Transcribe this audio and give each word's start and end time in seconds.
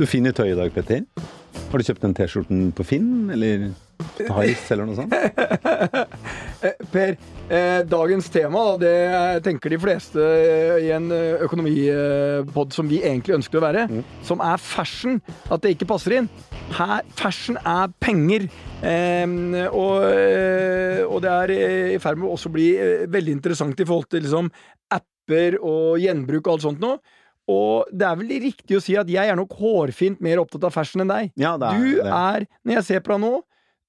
Du 0.00 0.06
finner 0.08 0.32
tøy 0.32 0.54
i 0.54 0.56
dag, 0.56 0.70
Petter. 0.72 1.02
Har 1.68 1.76
du 1.76 1.84
kjøpt 1.84 2.04
den 2.06 2.14
T-skjorten 2.16 2.60
på 2.72 2.84
Finn, 2.88 3.28
eller 3.34 3.66
på 4.00 4.14
Tice, 4.30 4.70
eller 4.72 4.88
noe 4.88 4.96
sånt? 4.96 5.12
Per, 6.94 7.12
eh, 7.52 7.82
dagens 7.84 8.30
tema, 8.32 8.62
det 8.80 8.94
tenker 9.44 9.74
de 9.74 9.80
fleste 9.82 10.24
eh, 10.24 10.86
i 10.86 10.88
en 10.96 11.10
eh, 11.12 11.44
økonomipod 11.44 12.72
som 12.72 12.88
vi 12.88 13.02
egentlig 13.04 13.36
ønsker 13.42 13.60
å 13.60 13.64
være, 13.66 13.84
som 14.24 14.40
er 14.40 14.64
fashion, 14.64 15.20
at 15.52 15.60
det 15.60 15.76
ikke 15.76 15.90
passer 15.92 16.16
inn. 16.16 16.32
Her, 16.80 17.04
fashion 17.20 17.60
er 17.60 17.92
penger. 18.00 18.48
Eh, 18.80 19.28
og, 19.68 20.08
og 21.12 21.20
det 21.26 21.36
er 21.36 21.56
i 21.92 22.00
ferd 22.00 22.24
med 22.24 22.30
å 22.30 22.38
også 22.40 22.56
bli 22.56 22.70
veldig 23.04 23.36
interessant 23.36 23.76
i 23.76 23.90
forhold 23.92 24.08
til 24.08 24.24
liksom, 24.24 24.48
apper 24.96 25.60
og 25.60 26.00
gjenbruk 26.00 26.46
og 26.46 26.54
alt 26.56 26.70
sånt 26.70 26.86
noe. 26.88 27.02
Og 27.50 27.90
det 27.90 28.06
er 28.06 28.18
vel 28.20 28.32
riktig 28.46 28.78
å 28.78 28.82
si 28.84 28.96
at 29.00 29.10
jeg 29.10 29.32
er 29.32 29.38
nok 29.38 29.54
hårfint 29.58 30.20
mer 30.24 30.42
opptatt 30.42 30.66
av 30.68 30.74
fashion 30.74 31.02
enn 31.04 31.10
deg. 31.12 31.32
Ja, 31.40 31.56
det 31.60 31.70
er 31.72 31.80
Du 31.80 32.00
er, 32.06 32.46
når 32.64 32.78
jeg 32.78 32.88
ser 32.88 33.04
på 33.04 33.14
deg 33.16 33.22
nå, 33.24 33.32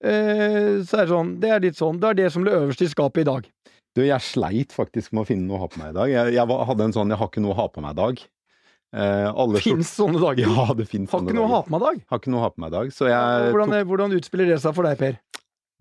eh, 0.04 0.82
så 0.88 0.98
er 0.98 1.06
det 1.06 1.12
sånn 1.14 1.34
Det 1.42 1.54
er 1.54 1.66
litt 1.68 1.80
sånn, 1.80 2.02
det 2.02 2.10
er 2.12 2.20
det 2.24 2.30
som 2.34 2.46
ble 2.46 2.56
øverst 2.58 2.82
i 2.86 2.90
skapet 2.92 3.26
i 3.26 3.30
dag. 3.30 3.50
Du, 3.92 4.04
jeg 4.08 4.24
sleit 4.24 4.72
faktisk 4.72 5.12
med 5.12 5.26
å 5.26 5.28
finne 5.28 5.50
noe 5.50 5.60
å 5.60 5.66
ha 5.66 5.72
på 5.72 5.82
meg 5.82 5.92
i 5.92 5.98
dag. 5.98 6.12
Jeg, 6.14 6.36
jeg 6.38 6.62
hadde 6.72 6.86
en 6.88 6.94
sånn 6.96 7.12
'jeg 7.12 7.20
har 7.20 7.28
ikke 7.28 7.44
noe 7.44 7.52
å 7.52 7.60
ha 7.60 7.68
på 7.68 7.84
meg'-dag. 7.84 8.22
Eh, 8.92 9.60
Fins 9.64 9.92
sånne 9.96 10.20
dager. 10.20 10.44
Ja, 10.44 10.74
det 10.76 10.88
fins 10.92 11.12
Har 11.14 11.24
ikke 11.24 11.36
noe 11.36 11.48
å 11.48 11.52
ha 11.54 11.62
på 11.64 11.72
meg 11.72 11.80
i 11.82 11.86
dag. 11.86 12.00
Har 12.12 12.20
ikke 12.20 12.32
noe 12.34 12.42
å 12.42 12.44
ha 12.44 12.52
på 12.52 12.64
meg 12.64 12.72
i 12.72 12.76
dag. 12.76 12.90
Så 12.96 13.08
jeg 13.08 13.52
Hvordan, 13.54 13.72
tok, 13.72 13.88
hvordan 13.88 14.16
utspiller 14.18 14.52
det 14.52 14.58
seg 14.64 14.76
for 14.76 14.88
deg, 14.88 14.98
Per? 15.00 15.20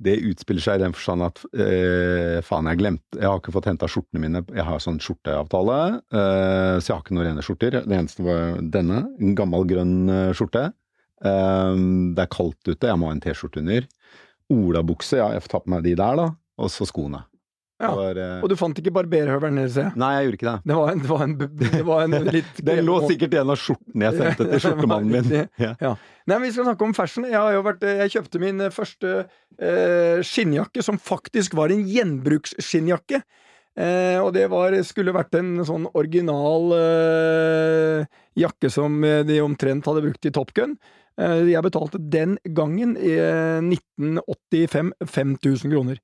Det 0.00 0.16
utspiller 0.30 0.64
seg 0.64 0.78
i 0.78 0.82
den 0.84 0.94
forstand 0.96 1.24
at 1.26 1.42
eh, 1.52 2.38
faen, 2.46 2.68
jeg 2.70 2.80
glemte 2.80 3.18
Jeg 3.18 3.28
har 3.28 3.40
ikke 3.40 3.52
fått 3.52 3.68
henta 3.68 3.88
skjortene 3.90 4.22
mine. 4.22 4.42
Jeg 4.56 4.64
har 4.64 4.80
sånn 4.80 5.00
skjorteavtale, 5.02 5.78
eh, 6.08 6.76
så 6.80 6.86
jeg 6.86 6.94
har 6.94 7.02
ikke 7.04 7.16
noen 7.18 7.28
rene 7.28 7.44
skjorter. 7.44 7.80
Det 7.84 7.98
eneste 7.98 8.24
var 8.24 8.60
denne. 8.76 9.02
En 9.20 9.36
gammel 9.38 9.66
grønn 9.68 9.96
eh, 10.08 10.32
skjorte. 10.36 10.70
Eh, 11.20 11.74
det 12.16 12.24
er 12.24 12.32
kaldt 12.32 12.72
ute, 12.72 12.80
jeg 12.80 13.00
må 13.00 13.10
ha 13.10 13.16
en 13.16 13.24
T-skjorte 13.24 13.60
under. 13.60 13.88
Olabukse, 14.50 15.20
ja, 15.20 15.28
jeg 15.36 15.44
får 15.44 15.52
ta 15.52 15.64
på 15.64 15.74
meg 15.74 15.84
de 15.84 15.96
der, 16.00 16.22
da. 16.22 16.30
Og 16.60 16.72
så 16.72 16.88
skoene. 16.88 17.22
Ja, 17.80 17.90
var, 17.96 18.18
uh... 18.20 18.42
Og 18.44 18.50
du 18.52 18.56
fant 18.60 18.76
ikke 18.76 18.92
barberhøvelen 18.92 19.62
jeg. 19.62 19.92
Nei, 19.98 20.10
jeg 20.18 20.26
gjorde 20.26 20.38
ikke 20.38 20.50
det. 20.50 20.70
Det 20.70 20.76
var 20.76 20.92
en, 20.92 21.00
det 21.00 21.10
var 21.10 21.22
en, 21.24 21.34
det 21.40 21.82
var 21.88 22.02
en 22.04 22.30
litt 22.36 22.62
Den 22.68 22.82
lå 22.84 22.98
sikkert 23.08 23.36
i 23.36 23.40
en 23.40 23.52
av 23.54 23.60
skjortene 23.60 24.08
jeg 24.08 24.18
sendte 24.18 24.48
til 24.50 24.62
skjortemannen 24.66 25.14
min. 25.16 25.36
Ja. 25.60 25.72
Ja. 25.80 25.94
Nei, 26.28 26.36
men 26.36 26.46
Vi 26.48 26.54
skal 26.54 26.68
snakke 26.68 26.86
om 26.86 26.96
fashion. 26.96 27.28
Jeg, 27.30 27.62
vært, 27.66 27.86
jeg 28.04 28.14
kjøpte 28.16 28.42
min 28.42 28.60
eh, 28.66 28.74
første 28.74 29.14
eh, 29.24 30.20
skinnjakke, 30.26 30.84
som 30.84 31.00
faktisk 31.00 31.56
var 31.58 31.72
en 31.72 31.86
gjenbruksskinnjakke. 31.88 33.22
Eh, 33.80 34.18
og 34.20 34.34
det 34.36 34.48
var, 34.52 34.74
skulle 34.84 35.14
vært 35.16 35.36
en 35.38 35.60
sånn 35.64 35.88
original 35.96 36.72
eh, 36.76 38.08
jakke 38.38 38.70
som 38.72 39.00
eh, 39.06 39.22
de 39.26 39.40
omtrent 39.44 39.88
hadde 39.88 40.04
brukt 40.04 40.28
i 40.28 40.34
Top 40.36 40.52
Gun. 40.56 40.76
Eh, 41.20 41.46
jeg 41.50 41.64
betalte 41.64 42.00
den 42.12 42.36
gangen, 42.56 42.96
i 42.96 43.14
eh, 43.18 43.60
1985, 43.62 44.92
5000 45.06 45.72
kroner. 45.74 46.00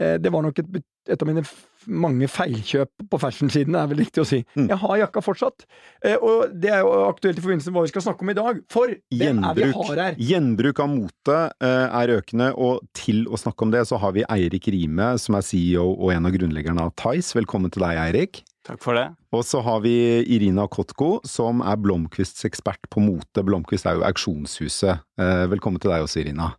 Eh, 0.00 0.16
det 0.22 0.30
var 0.32 0.44
nok 0.46 0.58
et, 0.62 0.80
et 1.10 1.22
av 1.24 1.28
mine 1.28 1.42
mange 1.88 2.28
feilkjøp 2.30 3.06
på 3.10 3.20
fashion-siden, 3.20 3.76
er 3.78 3.88
vel 3.90 4.02
riktig 4.02 4.22
å 4.22 4.26
si. 4.28 4.42
Mm. 4.58 4.66
Jeg 4.68 4.78
har 4.82 4.96
jakka 5.02 5.22
fortsatt, 5.24 5.64
eh, 6.04 6.16
og 6.16 6.52
det 6.52 6.72
er 6.74 6.82
jo 6.84 6.92
aktuelt 7.08 7.40
i 7.40 7.44
forbindelse 7.44 7.72
med 7.72 7.78
hva 7.78 7.86
vi 7.86 7.92
skal 7.94 8.04
snakke 8.08 8.26
om 8.26 8.32
i 8.32 8.36
dag. 8.38 8.60
For 8.72 8.92
det 8.92 8.98
er 8.98 9.08
vi 9.08 9.22
Gjenbruk, 9.24 9.78
har 9.88 10.02
her? 10.04 10.20
gjenbruk 10.30 10.82
av 10.84 10.92
mote 10.92 11.38
eh, 11.64 11.86
er 12.02 12.14
økende, 12.18 12.50
og 12.54 12.84
til 12.98 13.24
å 13.26 13.40
snakke 13.40 13.66
om 13.66 13.72
det 13.74 13.86
så 13.88 14.00
har 14.02 14.14
vi 14.16 14.26
Eirik 14.28 14.68
Rime, 14.74 15.14
som 15.22 15.38
er 15.38 15.46
CEO 15.46 15.88
og 15.94 16.12
en 16.14 16.28
av 16.28 16.36
grunnleggerne 16.36 16.86
av 16.90 16.94
Tice. 16.98 17.34
Velkommen 17.38 17.72
til 17.74 17.86
deg, 17.86 17.98
Eirik. 18.08 18.42
Takk 18.68 18.82
for 18.84 18.98
det. 18.98 19.06
Og 19.32 19.44
så 19.48 19.62
har 19.64 19.80
vi 19.80 19.94
Irina 20.28 20.66
Kotko, 20.68 21.22
som 21.24 21.62
er 21.64 21.78
Blomkvists 21.80 22.44
ekspert 22.44 22.84
på 22.92 23.00
mote. 23.00 23.44
Blomkvist 23.46 23.88
er 23.88 23.96
jo 23.96 24.04
auksjonshuset. 24.04 25.00
Eh, 25.20 25.44
velkommen 25.48 25.80
til 25.80 25.92
deg 25.94 26.04
også, 26.04 26.20
Irina. 26.20 26.50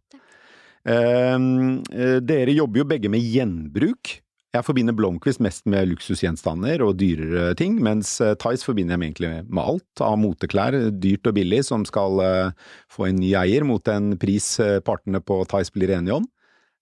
Eh, 0.88 1.36
eh, 1.36 2.18
dere 2.24 2.56
jobber 2.56 2.84
jo 2.84 2.90
begge 2.90 3.12
med 3.12 3.24
gjenbruk. 3.24 4.20
Jeg 4.50 4.66
forbinder 4.66 4.96
Blomkvist 4.98 5.42
mest 5.46 5.68
med 5.70 5.92
luksusgjenstander 5.92 6.82
og 6.82 6.96
dyrere 6.98 7.52
ting, 7.58 7.76
mens 7.86 8.16
eh, 8.24 8.34
Tice 8.42 8.66
forbinder 8.66 8.96
jeg 8.96 9.12
egentlig 9.12 9.30
med 9.46 9.62
alt 9.62 10.02
av 10.02 10.16
moteklær, 10.18 10.78
dyrt 10.98 11.30
og 11.30 11.36
billig, 11.38 11.62
som 11.68 11.86
skal 11.86 12.24
eh, 12.26 12.70
få 12.90 13.12
en 13.12 13.20
ny 13.22 13.36
eier 13.38 13.68
mot 13.68 13.92
en 13.94 14.16
pris 14.22 14.56
eh, 14.64 14.80
partene 14.82 15.22
på 15.22 15.44
Tice 15.52 15.76
blir 15.76 15.94
enige 16.00 16.18
om. 16.18 16.26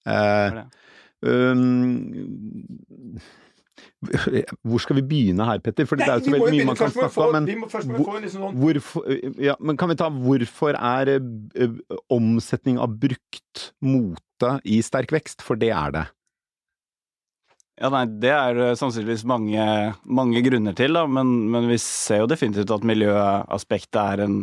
Eh, 0.08 0.62
det. 0.62 0.66
Um, 1.28 3.18
hvor 4.65 4.83
skal 4.83 4.99
vi 4.99 5.05
begynne 5.09 5.47
her, 5.47 5.61
Petter? 5.63 5.88
For 5.89 5.99
det 5.99 6.07
er 6.07 6.19
jo 6.19 6.27
så 6.27 6.35
veldig 6.35 6.51
mye 6.55 6.67
man 6.69 6.79
kan 6.79 6.93
snakke 6.93 7.25
om. 7.25 7.35
Men 7.35 7.47
liksom 8.23 8.43
sånn 8.43 8.59
hvorfor, 8.61 9.07
ja, 9.41 9.57
men 9.59 9.79
kan 9.79 9.91
vi 9.91 9.97
ta 9.99 10.09
hvorfor 10.13 10.77
er 10.77 11.13
eh, 11.17 11.79
omsetning 12.13 12.81
av 12.81 12.97
brukt 13.01 13.71
mote 13.85 14.53
i 14.67 14.81
sterk 14.85 15.13
vekst? 15.16 15.45
For 15.45 15.59
det 15.59 15.73
er 15.75 15.95
det. 15.95 16.05
Ja, 17.77 17.91
nei, 17.93 18.07
det 18.09 18.31
er 18.33 18.57
det 18.57 18.71
sannsynligvis 18.79 19.21
mange, 19.29 19.63
mange 20.09 20.41
grunner 20.41 20.73
til, 20.77 20.97
da, 20.97 21.03
men, 21.05 21.29
men 21.53 21.67
vi 21.69 21.77
ser 21.81 22.23
jo 22.23 22.29
definitivt 22.31 22.71
at 22.73 22.87
miljøaspektet 22.89 23.99
er 24.01 24.23
en, 24.25 24.39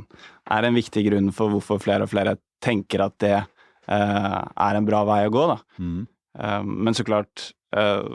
er 0.55 0.69
en 0.69 0.79
viktig 0.79 1.03
grunn 1.09 1.33
for 1.35 1.51
hvorfor 1.51 1.83
flere 1.83 2.07
og 2.07 2.13
flere 2.13 2.37
tenker 2.63 3.03
at 3.09 3.17
det 3.25 3.35
eh, 3.41 4.39
er 4.39 4.79
en 4.79 4.87
bra 4.87 5.03
vei 5.09 5.25
å 5.27 5.35
gå, 5.35 5.49
da. 5.51 5.59
Eh, 6.39 6.63
men 6.63 6.95
så 6.95 7.07
klart 7.07 7.49
eh, 7.75 8.07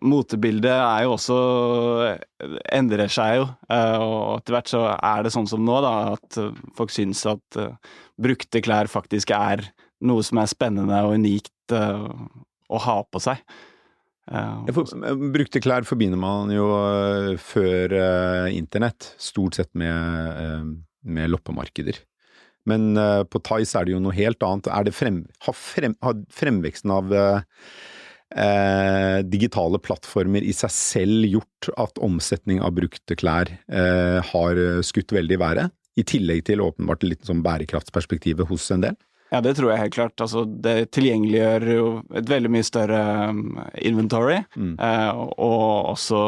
Motebildet 0.00 0.72
er 0.72 1.04
jo 1.04 1.12
også 1.12 1.38
endrer 2.72 3.10
seg 3.12 3.36
jo, 3.36 3.48
eh, 3.68 3.96
og 4.00 4.38
etter 4.38 4.56
hvert 4.56 4.70
så 4.72 4.84
er 4.96 5.24
det 5.26 5.32
sånn 5.34 5.48
som 5.50 5.64
nå, 5.66 5.76
da, 5.84 5.94
at 6.14 6.38
eh, 6.40 6.60
folk 6.78 6.92
syns 6.94 7.20
at 7.28 7.58
eh, 7.60 7.74
brukte 8.20 8.62
klær 8.64 8.88
faktisk 8.88 9.34
er 9.36 9.66
noe 10.08 10.24
som 10.24 10.40
er 10.40 10.48
spennende 10.48 11.02
og 11.04 11.18
unikt 11.20 11.52
å 11.70 12.78
ha 12.82 12.94
på 13.06 13.20
seg. 13.22 13.42
For, 14.74 14.88
brukte 15.30 15.60
klær 15.62 15.84
forbinder 15.86 16.18
man 16.18 16.50
jo 16.50 16.66
før 17.38 17.94
internett, 18.50 19.12
stort 19.22 19.58
sett 19.58 19.70
med, 19.78 20.72
med 21.04 21.30
loppemarkeder. 21.30 22.00
Men 22.66 22.96
på 23.30 23.42
Tice 23.46 23.78
er 23.78 23.86
det 23.86 23.94
jo 23.94 24.02
noe 24.02 24.16
helt 24.16 24.42
annet. 24.46 24.72
Er 24.72 24.88
det 24.88 24.96
frem, 24.96 25.22
har, 25.46 25.56
frem, 25.56 25.94
har 26.02 26.18
fremveksten 26.40 26.96
av 26.96 27.14
eh, 28.30 29.18
eh, 29.18 29.18
digitale 29.26 29.80
plattformer 29.82 30.42
i 30.42 30.54
seg 30.56 30.72
selv 30.74 31.28
gjort 31.28 31.70
at 31.76 32.00
omsetning 32.02 32.62
av 32.64 32.74
brukte 32.78 33.16
klær 33.18 33.50
eh, 33.50 34.18
har 34.32 34.62
skutt 34.86 35.12
veldig 35.16 35.38
i 35.38 35.42
været? 35.44 35.76
I 35.98 36.06
tillegg 36.06 36.44
til 36.46 36.62
åpenbart 36.64 37.02
litt 37.04 37.26
sånn 37.26 37.42
bærekraftsperspektivet 37.44 38.48
hos 38.48 38.70
en 38.72 38.86
del? 38.86 38.98
Ja, 39.30 39.38
det 39.40 39.54
tror 39.54 39.70
jeg 39.70 39.78
helt 39.84 39.94
klart. 39.94 40.22
Altså, 40.22 40.42
det 40.42 40.90
tilgjengeliggjør 40.96 41.66
jo 41.70 41.84
et 42.18 42.30
veldig 42.30 42.50
mye 42.50 42.66
større 42.66 43.00
um, 43.30 43.60
inventory. 43.78 44.40
Mm. 44.58 44.74
Eh, 44.74 45.20
og 45.38 45.92
også 45.94 46.22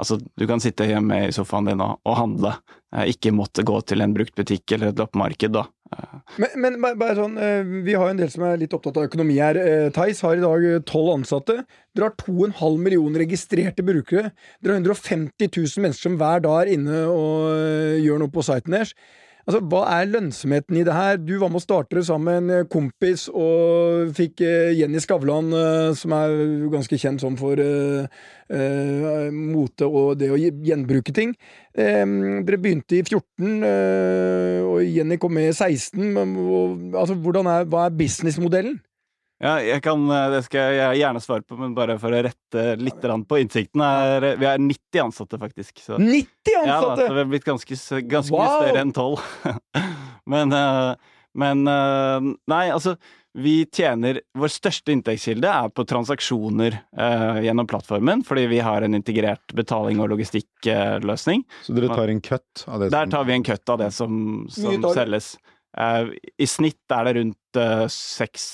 Altså, 0.00 0.16
du 0.16 0.46
kan 0.48 0.62
sitte 0.62 0.86
hjemme 0.88 1.18
i 1.26 1.32
sofaen 1.34 1.66
din 1.68 1.82
og, 1.84 1.98
og 2.06 2.14
handle. 2.16 2.54
Eh, 2.94 3.10
ikke 3.12 3.34
måtte 3.34 3.66
gå 3.66 3.80
til 3.82 4.04
en 4.04 4.14
bruktbutikk 4.14 4.76
eller 4.76 4.92
et 4.92 5.02
loppemarked, 5.02 5.52
da. 5.58 5.66
Men, 6.38 6.76
men 6.78 6.98
bare, 6.98 7.16
sånn, 7.18 7.34
eh, 7.42 7.70
vi 7.86 7.94
har 7.96 8.06
jo 8.06 8.14
en 8.14 8.20
del 8.20 8.30
som 8.30 8.44
er 8.46 8.60
litt 8.60 8.74
opptatt 8.76 8.98
av 9.00 9.08
økonomi 9.08 9.38
her. 9.42 9.58
Eh, 9.58 9.88
Theis 9.94 10.20
har 10.22 10.38
i 10.38 10.44
dag 10.44 10.66
eh, 10.66 10.82
tolv 10.86 11.16
ansatte. 11.16 11.56
Dere 11.96 12.10
har 12.10 12.16
2,5 12.20 12.78
millioner 12.84 13.24
registrerte 13.24 13.84
brukere. 13.86 14.30
Dere 14.62 14.76
har 14.76 14.84
150 14.84 15.50
000 15.50 15.84
mennesker 15.86 16.06
som 16.06 16.20
hver 16.20 16.44
dag 16.46 16.60
er 16.62 16.76
inne 16.76 17.02
og 17.10 17.98
gjør 18.04 18.22
noe 18.22 18.32
på 18.32 18.46
siten 18.46 18.78
deres. 18.78 18.94
Altså, 19.46 19.60
Hva 19.70 19.84
er 19.94 20.10
lønnsomheten 20.10 20.76
i 20.80 20.84
det 20.86 20.94
her? 20.94 21.16
Du 21.20 21.34
var 21.40 21.50
med 21.52 21.60
å 21.60 21.64
starte 21.64 21.96
det 21.96 22.04
sammen 22.08 22.46
med 22.48 22.64
en 22.64 22.68
kompis 22.70 23.26
og 23.32 24.12
fikk 24.16 24.42
eh, 24.46 24.74
Jenny 24.78 25.00
Skavlan, 25.02 25.48
eh, 25.56 25.92
som 25.96 26.14
er 26.16 26.36
ganske 26.72 26.98
kjent 27.00 27.24
sånn 27.24 27.38
for 27.40 27.60
uh, 27.60 28.04
uh, 28.52 29.30
mote 29.32 29.88
og 29.88 30.18
det 30.20 30.30
å 30.32 30.38
gjenbruke 30.38 31.14
ting. 31.16 31.32
Um, 31.72 32.42
dere 32.46 32.60
begynte 32.60 32.98
i 32.98 33.02
14, 33.06 33.64
uh, 33.64 34.60
og 34.68 34.84
Jenny 34.84 35.18
kom 35.20 35.34
med 35.38 35.50
i 35.50 35.56
16. 35.56 36.04
Men, 36.14 36.36
og, 36.44 36.90
altså, 36.92 37.16
er, 37.16 37.68
hva 37.70 37.86
er 37.86 37.96
businessmodellen? 37.96 38.78
Ja, 39.40 39.54
jeg 39.64 39.80
kan, 39.84 40.02
eh, 40.12 40.26
det 40.34 40.42
skal 40.46 40.74
jeg 40.76 40.98
gjerne 41.00 41.22
svare 41.24 41.44
på, 41.46 41.56
men 41.60 41.76
bare 41.76 41.96
for 42.00 42.12
å 42.12 42.24
rette 42.26 42.64
litt 42.76 43.00
på 43.00 43.38
innsikten. 43.40 43.80
Er, 43.80 44.34
vi 44.36 44.48
er 44.48 44.60
90 44.60 45.04
ansatte, 45.06 45.40
faktisk. 45.40 45.80
Så. 45.80 45.96
90 45.96 46.58
Ja, 46.58 46.80
da, 46.82 46.96
så 46.98 47.08
vi 47.08 47.22
har 47.22 47.30
blitt 47.30 47.48
ganske, 47.48 47.78
ganske 48.10 48.36
wow. 48.36 48.44
mye 48.44 48.60
større 48.60 48.84
enn 48.84 48.92
12. 48.92 49.16
men 50.34 50.52
eh, 50.52 51.16
men 51.38 51.66
eh, 51.68 52.20
nei, 52.50 52.64
altså 52.70 52.96
vi 53.38 53.62
tjener 53.70 54.20
Vår 54.38 54.50
største 54.50 54.90
inntektskilde 54.90 55.46
er 55.46 55.70
på 55.70 55.84
transaksjoner 55.86 56.74
eh, 56.74 57.38
gjennom 57.46 57.68
plattformen, 57.70 58.24
fordi 58.26 58.48
vi 58.50 58.58
har 58.64 58.82
en 58.82 58.98
integrert 58.98 59.54
betaling- 59.54 60.02
og 60.02 60.10
logistikkløsning. 60.16 61.44
Så 61.62 61.76
dere 61.76 61.92
tar 61.94 62.10
en 62.10 62.22
cut 62.24 62.64
av 62.66 62.82
det 62.82 62.90
Der 62.90 63.06
som 63.06 63.14
tar 63.14 63.28
vi 63.28 63.36
en 63.36 63.46
cut 63.46 63.74
av 63.76 63.78
det 63.84 63.90
som, 63.94 64.18
som 64.50 64.88
selges. 64.96 65.36
Eh, 65.78 66.10
I 66.42 66.50
snitt 66.50 66.96
er 66.96 67.06
det 67.06 67.14
rundt 67.20 67.60
uh, 67.62 67.86
6 67.86 68.48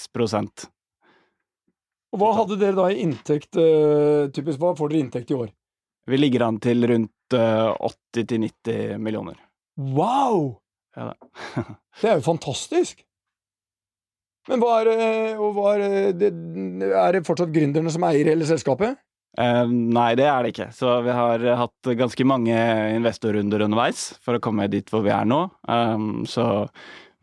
Og 2.14 2.20
hva 2.22 2.32
hadde 2.38 2.58
dere 2.60 2.76
da 2.78 2.90
i 2.92 3.00
inntekt, 3.02 3.56
eh, 3.60 4.28
typisk, 4.34 4.60
hva 4.62 4.74
får 4.78 4.92
dere 4.92 5.00
i 5.00 5.04
inntekt 5.06 5.32
i 5.32 5.38
år? 5.38 5.50
Vi 6.06 6.20
ligger 6.20 6.46
an 6.46 6.60
til 6.62 6.86
rundt 6.86 7.34
eh, 7.34 7.88
80-90 8.14 9.02
millioner. 9.02 9.40
Wow! 9.76 10.60
Ja, 10.96 11.12
Det 12.00 12.10
er 12.10 12.20
jo 12.20 12.28
fantastisk! 12.28 13.02
Men 14.46 14.62
hva 14.62 14.76
er, 14.78 15.34
og 15.42 15.56
hva 15.56 15.72
er, 15.74 16.12
det, 16.14 16.30
er 16.86 17.16
det 17.16 17.26
fortsatt 17.26 17.50
gründerne 17.50 17.90
som 17.90 18.04
eier 18.06 18.30
hele 18.30 18.46
selskapet? 18.46 19.00
Uh, 19.36 19.66
nei, 19.68 20.14
det 20.16 20.28
er 20.30 20.44
det 20.44 20.52
ikke. 20.54 20.70
Så 20.72 20.94
vi 21.04 21.12
har 21.12 21.42
eh, 21.44 21.58
hatt 21.60 21.90
ganske 21.98 22.24
mange 22.28 22.56
investorrunder 22.94 23.66
underveis 23.66 24.14
for 24.24 24.38
å 24.38 24.42
komme 24.42 24.68
dit 24.72 24.88
hvor 24.92 25.02
vi 25.04 25.12
er 25.12 25.26
nå. 25.28 25.42
Um, 25.68 26.22
så 26.30 26.46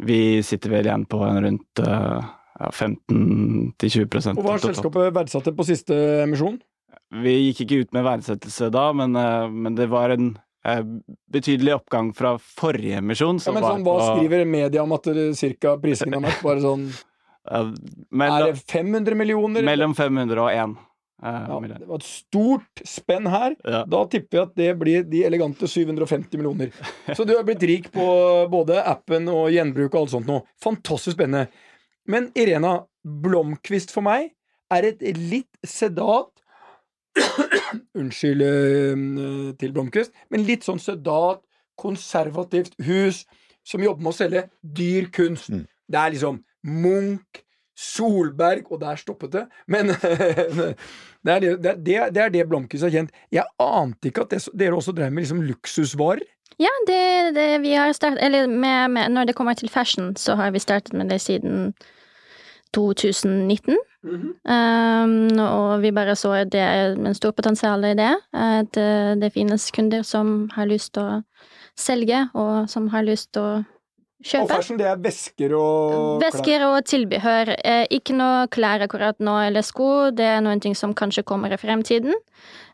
vi 0.03 0.43
sitter 0.45 0.75
vel 0.75 0.89
igjen 0.89 1.07
på 1.09 1.21
en 1.25 1.39
rundt 1.45 1.81
eh, 1.81 2.31
ja, 2.63 2.69
15-20 2.71 4.37
Og 4.37 4.43
hva 4.45 4.55
har 4.55 4.63
selskapet 4.63 5.13
verdsatt 5.15 5.49
på 5.57 5.65
siste 5.67 5.97
emisjon? 6.23 6.59
Vi 7.13 7.33
gikk 7.51 7.65
ikke 7.65 7.81
ut 7.83 7.91
med 7.93 8.05
verdsettelse 8.07 8.71
da, 8.73 8.87
men, 8.97 9.15
eh, 9.19 9.47
men 9.51 9.75
det 9.77 9.89
var 9.91 10.13
en 10.15 10.31
eh, 10.65 10.81
betydelig 11.33 11.75
oppgang 11.75 12.13
fra 12.15 12.37
forrige 12.41 13.01
emisjon. 13.01 13.41
Ja, 13.45 13.51
men 13.53 13.65
sånn, 13.67 13.83
Hva 13.85 13.97
på- 13.99 14.07
skriver 14.15 14.45
media 14.47 14.81
om 14.85 14.95
at 14.95 15.03
det 15.11 15.27
cirka 15.37 15.75
prisingen 15.81 16.17
har 16.23 16.31
vært? 16.31 16.41
Bare 16.47 16.63
sånn, 16.63 16.87
mellom, 18.11 18.47
Er 18.47 18.53
det 18.53 18.63
500 18.71 19.15
millioner? 19.19 19.61
mellom 19.67 19.93
500 19.93 20.41
og 20.41 20.49
1. 20.49 20.77
eh, 21.23 21.45
Ja, 21.51 21.59
det 21.59 21.87
var 21.87 21.99
et 22.01 22.07
stort 22.07 22.81
spenn 22.87 23.27
her. 23.29 23.55
Ja. 23.67 23.83
Da 23.85 24.05
tipper 24.07 24.39
jeg 24.39 24.47
at 24.47 24.55
det 24.55 24.71
blir 24.79 25.03
de 25.07 25.23
elegante 25.27 25.67
750 25.69 26.37
millioner. 26.39 26.71
Så 27.17 27.25
du 27.27 27.35
har 27.35 27.43
blitt 27.43 27.61
rik 27.67 27.91
på 27.93 28.07
både 28.49 28.79
appen 28.87 29.27
og 29.29 29.51
gjenbruk 29.53 29.93
og 29.93 30.01
alt 30.05 30.15
sånt 30.15 30.27
nå. 30.31 30.41
Fantastisk 30.63 31.17
spennende. 31.19 31.47
Men 32.09 32.31
Irena, 32.35 32.83
Blomkvist 33.03 33.91
for 33.93 34.05
meg 34.05 34.31
er 34.71 34.87
et 34.89 35.03
litt 35.17 35.67
sedat 35.67 36.33
Unnskyld 37.99 38.41
øh, 38.41 39.53
til 39.59 39.73
Blomkvist, 39.73 40.13
men 40.33 40.45
litt 40.47 40.65
sånn 40.65 40.81
sedat, 40.81 41.43
konservativt 41.77 42.75
hus 42.85 43.23
som 43.65 43.83
jobber 43.83 44.05
med 44.05 44.11
å 44.11 44.17
selge 44.17 44.43
dyr 44.61 45.09
kunst. 45.13 45.51
Mm. 45.53 45.65
Det 45.89 45.99
er 45.99 46.13
liksom 46.15 46.39
Munch, 46.69 47.41
Solberg, 47.73 48.69
og 48.71 48.81
der 48.83 48.99
stoppet 49.01 49.33
det. 49.33 49.43
Men 49.67 49.89
det 51.25 51.35
er 51.35 51.45
det, 51.57 51.73
det, 51.85 51.97
er 52.21 52.33
det 52.33 52.45
Blomkvist 52.49 52.85
har 52.85 52.93
kjent. 52.93 53.13
Jeg 53.33 53.45
ante 53.61 54.09
ikke 54.09 54.27
at 54.27 54.35
det, 54.35 54.43
dere 54.57 54.77
også 54.77 54.93
drev 54.95 55.13
med 55.13 55.25
liksom 55.25 55.41
luksusvarer. 55.47 56.25
Ja, 56.59 56.69
det, 56.87 57.35
det 57.35 57.61
vi 57.61 57.73
har 57.73 57.91
startet 57.91 58.23
Eller 58.23 58.47
med, 58.47 58.87
med, 58.89 59.09
når 59.09 59.23
det 59.23 59.35
kommer 59.35 59.53
til 59.53 59.69
fashion, 59.69 60.15
så 60.15 60.35
har 60.35 60.51
vi 60.51 60.59
startet 60.59 60.93
med 60.93 61.09
det 61.09 61.21
siden 61.21 61.73
2019. 62.73 63.77
Um, 64.03 65.39
og 65.39 65.81
vi 65.81 65.91
bare 65.91 66.15
så 66.15 66.31
at 66.31 66.51
det 66.51 66.59
er 66.59 66.93
en 66.93 67.13
stor 67.13 67.31
potensial 67.31 67.83
i 67.83 67.93
det. 67.93 68.15
At 68.33 68.77
uh, 68.77 69.21
det 69.21 69.33
finnes 69.33 69.71
kunder 69.71 70.01
som 70.01 70.49
har 70.53 70.65
lyst 70.65 70.93
til 70.93 71.03
å 71.03 71.21
selge, 71.77 72.27
og 72.33 72.69
som 72.69 72.89
har 72.89 73.05
lyst 73.07 73.33
til 73.33 73.41
å 73.41 73.63
Og 74.23 74.29
kjøpe. 74.31 74.55
fashion, 74.55 74.77
det 74.79 74.87
er 74.87 74.95
vesker 75.03 75.53
og 75.57 76.21
klær. 76.21 76.31
Vesker 76.31 76.63
og 76.69 76.77
tilbehør. 76.87 77.49
Eh, 77.63 77.85
ikke 77.91 78.15
noe 78.15 78.47
klær 78.47 78.85
akkurat 78.87 79.19
nå 79.19 79.35
eller 79.47 79.61
sko. 79.61 80.11
Det 80.15 80.25
er 80.25 80.41
noen 80.41 80.61
ting 80.63 80.75
som 80.75 80.93
kanskje 80.95 81.23
kommer 81.27 81.51
i 81.51 81.57
fremtiden. 81.59 82.13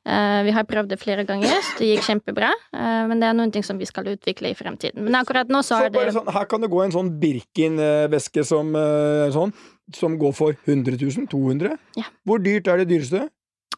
Eh, 0.05 0.43
vi 0.45 0.51
har 0.55 0.63
prøvd 0.63 0.89
det 0.93 0.99
flere 1.01 1.25
ganger, 1.27 1.49
så 1.65 1.77
det 1.79 1.89
gikk 1.89 2.05
kjempebra. 2.05 2.51
Eh, 2.73 3.01
men 3.09 3.19
det 3.19 3.27
er 3.29 3.33
noen 3.33 3.51
ting 3.51 3.63
som 3.65 3.77
vi 3.77 3.85
skal 3.89 4.05
utvikle 4.13 4.51
i 4.53 4.57
fremtiden. 4.57 5.01
Men 5.03 5.17
akkurat 5.19 5.49
nå 5.49 5.59
så 5.65 5.79
Så 5.79 5.85
er 5.85 5.89
det 5.89 6.13
sånn, 6.15 6.31
her 6.31 6.45
kan 6.45 6.61
det 6.61 6.69
gå 6.69 6.83
en 6.85 6.91
sånn 6.91 7.11
Birkin-veske 7.19 8.45
som, 8.45 8.75
eh, 8.75 9.29
sånn, 9.33 9.53
som 9.93 10.17
går 10.17 10.33
for 10.35 10.53
100 10.65 10.97
000? 11.01 11.27
200 11.27 11.77
Ja. 11.97 12.03
Hvor 12.25 12.39
dyrt 12.39 12.67
er 12.67 12.77
det 12.77 12.87
dyreste? 12.89 13.29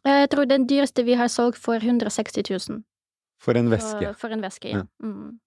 Eh, 0.06 0.22
Jeg 0.22 0.30
tror 0.30 0.48
den 0.48 0.68
dyreste 0.68 1.04
vi 1.06 1.16
har 1.16 1.28
solgt 1.28 1.58
for 1.58 1.80
160 1.80 2.44
000. 2.70 2.84
For 3.40 3.58
en 3.58 3.70
For, 3.70 4.14
for 4.14 4.30
en 4.30 4.42
veske, 4.42 4.70
ja. 4.70 4.84
Mm. 5.02 5.40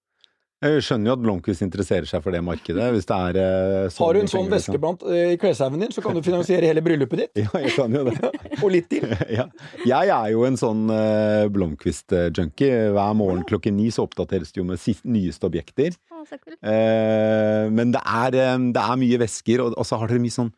Jeg 0.64 0.84
skjønner 0.86 1.10
jo 1.10 1.14
at 1.18 1.22
Blomkvist 1.24 1.64
interesserer 1.64 2.08
seg 2.08 2.22
for 2.24 2.32
det 2.32 2.40
markedet, 2.44 2.86
hvis 2.94 3.08
det 3.08 3.16
er 3.28 3.38
eh, 3.40 3.88
sånn 3.92 4.04
Har 4.06 4.16
du 4.16 4.20
en 4.22 4.30
sånn 4.32 4.48
veske 4.48 4.72
liksom. 4.72 4.82
blant 4.82 5.04
eh, 5.10 5.34
i 5.34 5.38
kleshaugen 5.40 5.84
din, 5.84 5.92
så 5.92 6.04
kan 6.04 6.16
du 6.16 6.22
finansiere 6.24 6.70
hele 6.70 6.84
bryllupet 6.84 7.24
ditt. 7.24 7.32
Ja, 7.44 7.50
jeg 7.60 7.74
kan 7.76 7.92
jo 7.92 8.04
det. 8.08 8.30
Og 8.62 8.70
litt 8.72 8.88
til. 8.92 9.04
ja. 9.38 9.44
Jeg 9.84 10.12
er 10.14 10.30
jo 10.32 10.46
en 10.48 10.56
sånn 10.60 10.86
uh, 10.88 11.44
Blomkvist-junkie. 11.52 12.94
Hver 12.96 13.18
morgen 13.18 13.44
klokken 13.48 13.76
ni 13.76 13.90
så 13.92 14.06
oppdateres 14.08 14.54
det 14.54 14.62
jo 14.62 14.68
med 14.68 14.80
nyeste 15.04 15.50
objekter. 15.50 15.98
Så. 16.24 16.38
Eh, 16.64 17.66
men 17.68 17.92
det 17.92 18.00
er, 18.00 18.38
det 18.72 18.80
er 18.80 19.00
mye 19.00 19.20
vesker, 19.20 19.60
og, 19.60 19.76
og 19.76 19.84
så 19.84 20.00
har 20.00 20.08
dere 20.08 20.24
mye 20.24 20.32
sånn 20.32 20.52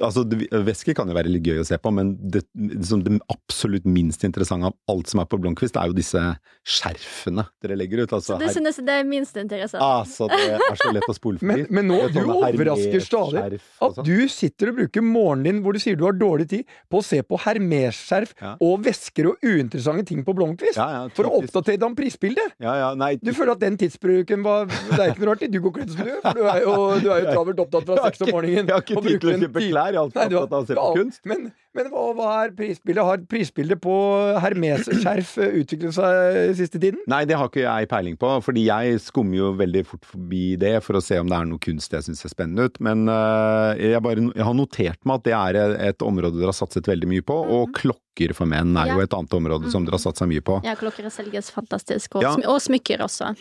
Altså, 0.00 0.24
Væske 0.64 0.94
kan 0.96 1.08
jo 1.10 1.14
være 1.14 1.28
litt 1.28 1.44
gøy 1.44 1.58
å 1.60 1.66
se 1.66 1.76
på, 1.76 1.90
men 1.92 2.14
det, 2.32 2.40
liksom, 2.56 3.02
det 3.04 3.18
absolutt 3.30 3.84
minst 3.84 4.24
interessante 4.24 4.70
av 4.70 4.74
alt 4.88 5.10
som 5.12 5.20
er 5.20 5.26
på 5.28 5.38
Blomkvist, 5.40 5.76
er 5.76 5.90
jo 5.90 5.96
disse 5.98 6.22
skjerfene 6.64 7.44
dere 7.62 7.76
legger 7.76 8.02
ut. 8.04 8.12
Altså, 8.16 8.34
Så 8.34 8.38
du 8.40 8.44
her- 8.46 8.54
synes 8.54 8.76
det 8.84 8.94
er 8.94 9.04
minst 9.04 9.36
interessant? 9.36 9.82
altså, 9.82 10.28
det 10.28 10.40
er 10.56 10.76
så 10.80 10.92
lett 10.94 11.08
å 11.08 11.14
spole 11.16 11.38
forbi. 11.38 11.46
Men, 11.50 11.66
men 11.70 11.88
nå, 11.90 11.98
du 12.14 12.20
overrasker 12.32 13.00
stadig 13.04 13.42
at 13.60 13.60
sånn. 13.96 14.04
du 14.06 14.28
sitter 14.28 14.70
og 14.72 14.76
bruker 14.80 15.04
morgenen 15.04 15.44
din 15.50 15.62
hvor 15.64 15.72
du 15.76 15.80
sier 15.82 15.96
du 15.96 16.04
har 16.06 16.12
dårlig 16.16 16.48
tid, 16.48 16.64
på 16.90 17.00
å 17.00 17.04
se 17.04 17.20
på 17.22 17.38
Hermes-skjerf 17.44 18.34
Ja. 18.40 18.54
og 18.60 18.82
vesker 18.84 19.28
og 19.32 19.36
uinteressante 19.44 20.06
ting 20.06 20.24
på 20.24 20.34
Blomkvist. 20.36 20.76
Ja, 20.76 20.88
ja, 20.90 21.08
For 21.14 21.24
å 21.28 21.34
oppdatere 21.42 21.76
deg 21.78 21.82
om 21.84 21.94
prisbildet. 21.96 22.54
Ja, 22.60 22.74
ja, 22.78 22.94
nei, 22.94 23.16
Du 23.20 23.32
føler 23.32 23.52
at 23.52 23.60
den 23.60 23.76
tidsbruken 23.76 24.42
var 24.42 24.66
Det 24.66 24.98
er 24.98 25.12
ikke 25.12 25.20
noe 25.24 25.34
rart. 25.34 25.44
Du 25.50 25.60
går 25.60 25.72
kledd 25.76 25.90
som 25.92 26.04
du 26.04 26.10
gjør, 26.10 26.20
for 26.22 26.34
du 26.34 26.42
er 26.46 26.60
jo, 26.62 26.74
du 27.00 27.08
er 27.10 27.20
jo 27.24 27.32
travelt 27.34 27.60
opptatt 27.66 27.84
fra 27.86 27.96
seks 28.08 28.20
om 28.22 28.30
morgenen. 28.32 28.66
Jeg 28.66 28.74
har 28.74 28.82
ikke 28.82 29.02
tid 29.02 29.20
til 29.20 29.30
å 29.30 29.38
kjøpe 29.40 29.62
klær, 29.70 29.89
er 29.96 29.98
har- 30.00 30.36
opptatt 30.40 30.52
av 30.52 30.62
å 30.62 30.66
se 30.68 30.74
på 30.78 30.86
kunst. 30.96 31.20
Men, 31.28 31.50
men 31.76 31.88
hva, 31.92 32.04
hva 32.18 32.28
er 32.44 32.52
prisbildet? 32.56 33.04
Har 33.06 33.18
prisbildet 33.30 33.80
på 33.84 33.94
Hermes-skjerf 34.42 35.32
eh, 35.42 35.54
utviklet 35.62 35.94
seg 35.96 36.54
siste 36.58 36.80
tiden? 36.82 37.00
Nei, 37.10 37.22
det 37.28 37.36
har 37.38 37.50
ikke 37.50 37.62
jeg 37.64 37.88
peiling 37.90 38.16
på, 38.20 38.32
fordi 38.44 38.64
jeg 38.68 38.98
skummer 39.04 39.38
jo 39.40 39.50
veldig 39.60 39.84
fort 39.88 40.08
forbi 40.10 40.56
det 40.60 40.76
for 40.86 40.98
å 40.98 41.02
se 41.04 41.18
om 41.22 41.30
det 41.30 41.38
er 41.38 41.48
noe 41.50 41.62
kunst 41.62 41.92
jeg 41.96 42.06
syns 42.06 42.22
ser 42.24 42.32
spennende 42.34 42.68
ut. 42.70 42.80
Men 42.84 43.06
uh, 43.10 43.72
jeg, 43.78 44.00
bare, 44.04 44.26
jeg 44.34 44.46
har 44.50 44.56
notert 44.58 45.00
meg 45.08 45.20
at 45.20 45.28
det 45.28 45.36
er 45.38 45.60
et 45.90 46.06
område 46.06 46.40
dere 46.40 46.52
har 46.52 46.58
satset 46.58 46.90
veldig 46.90 47.10
mye 47.10 47.26
på, 47.26 47.38
og 47.60 47.72
klokker 47.76 48.34
for 48.36 48.50
menn 48.50 48.74
er 48.76 48.90
jo 48.92 49.00
et 49.04 49.14
annet 49.16 49.32
område 49.38 49.70
som 49.72 49.86
dere 49.86 49.96
har 49.96 50.02
satsa 50.02 50.26
mye 50.28 50.42
på. 50.44 50.58
Ja, 50.66 50.74
klokker 50.78 51.06
selges 51.14 51.48
fantastisk, 51.54 52.18
og, 52.18 52.26
Ja. 52.26 52.34
og 52.50 52.60
smykker 52.60 53.00
også. 53.06 53.32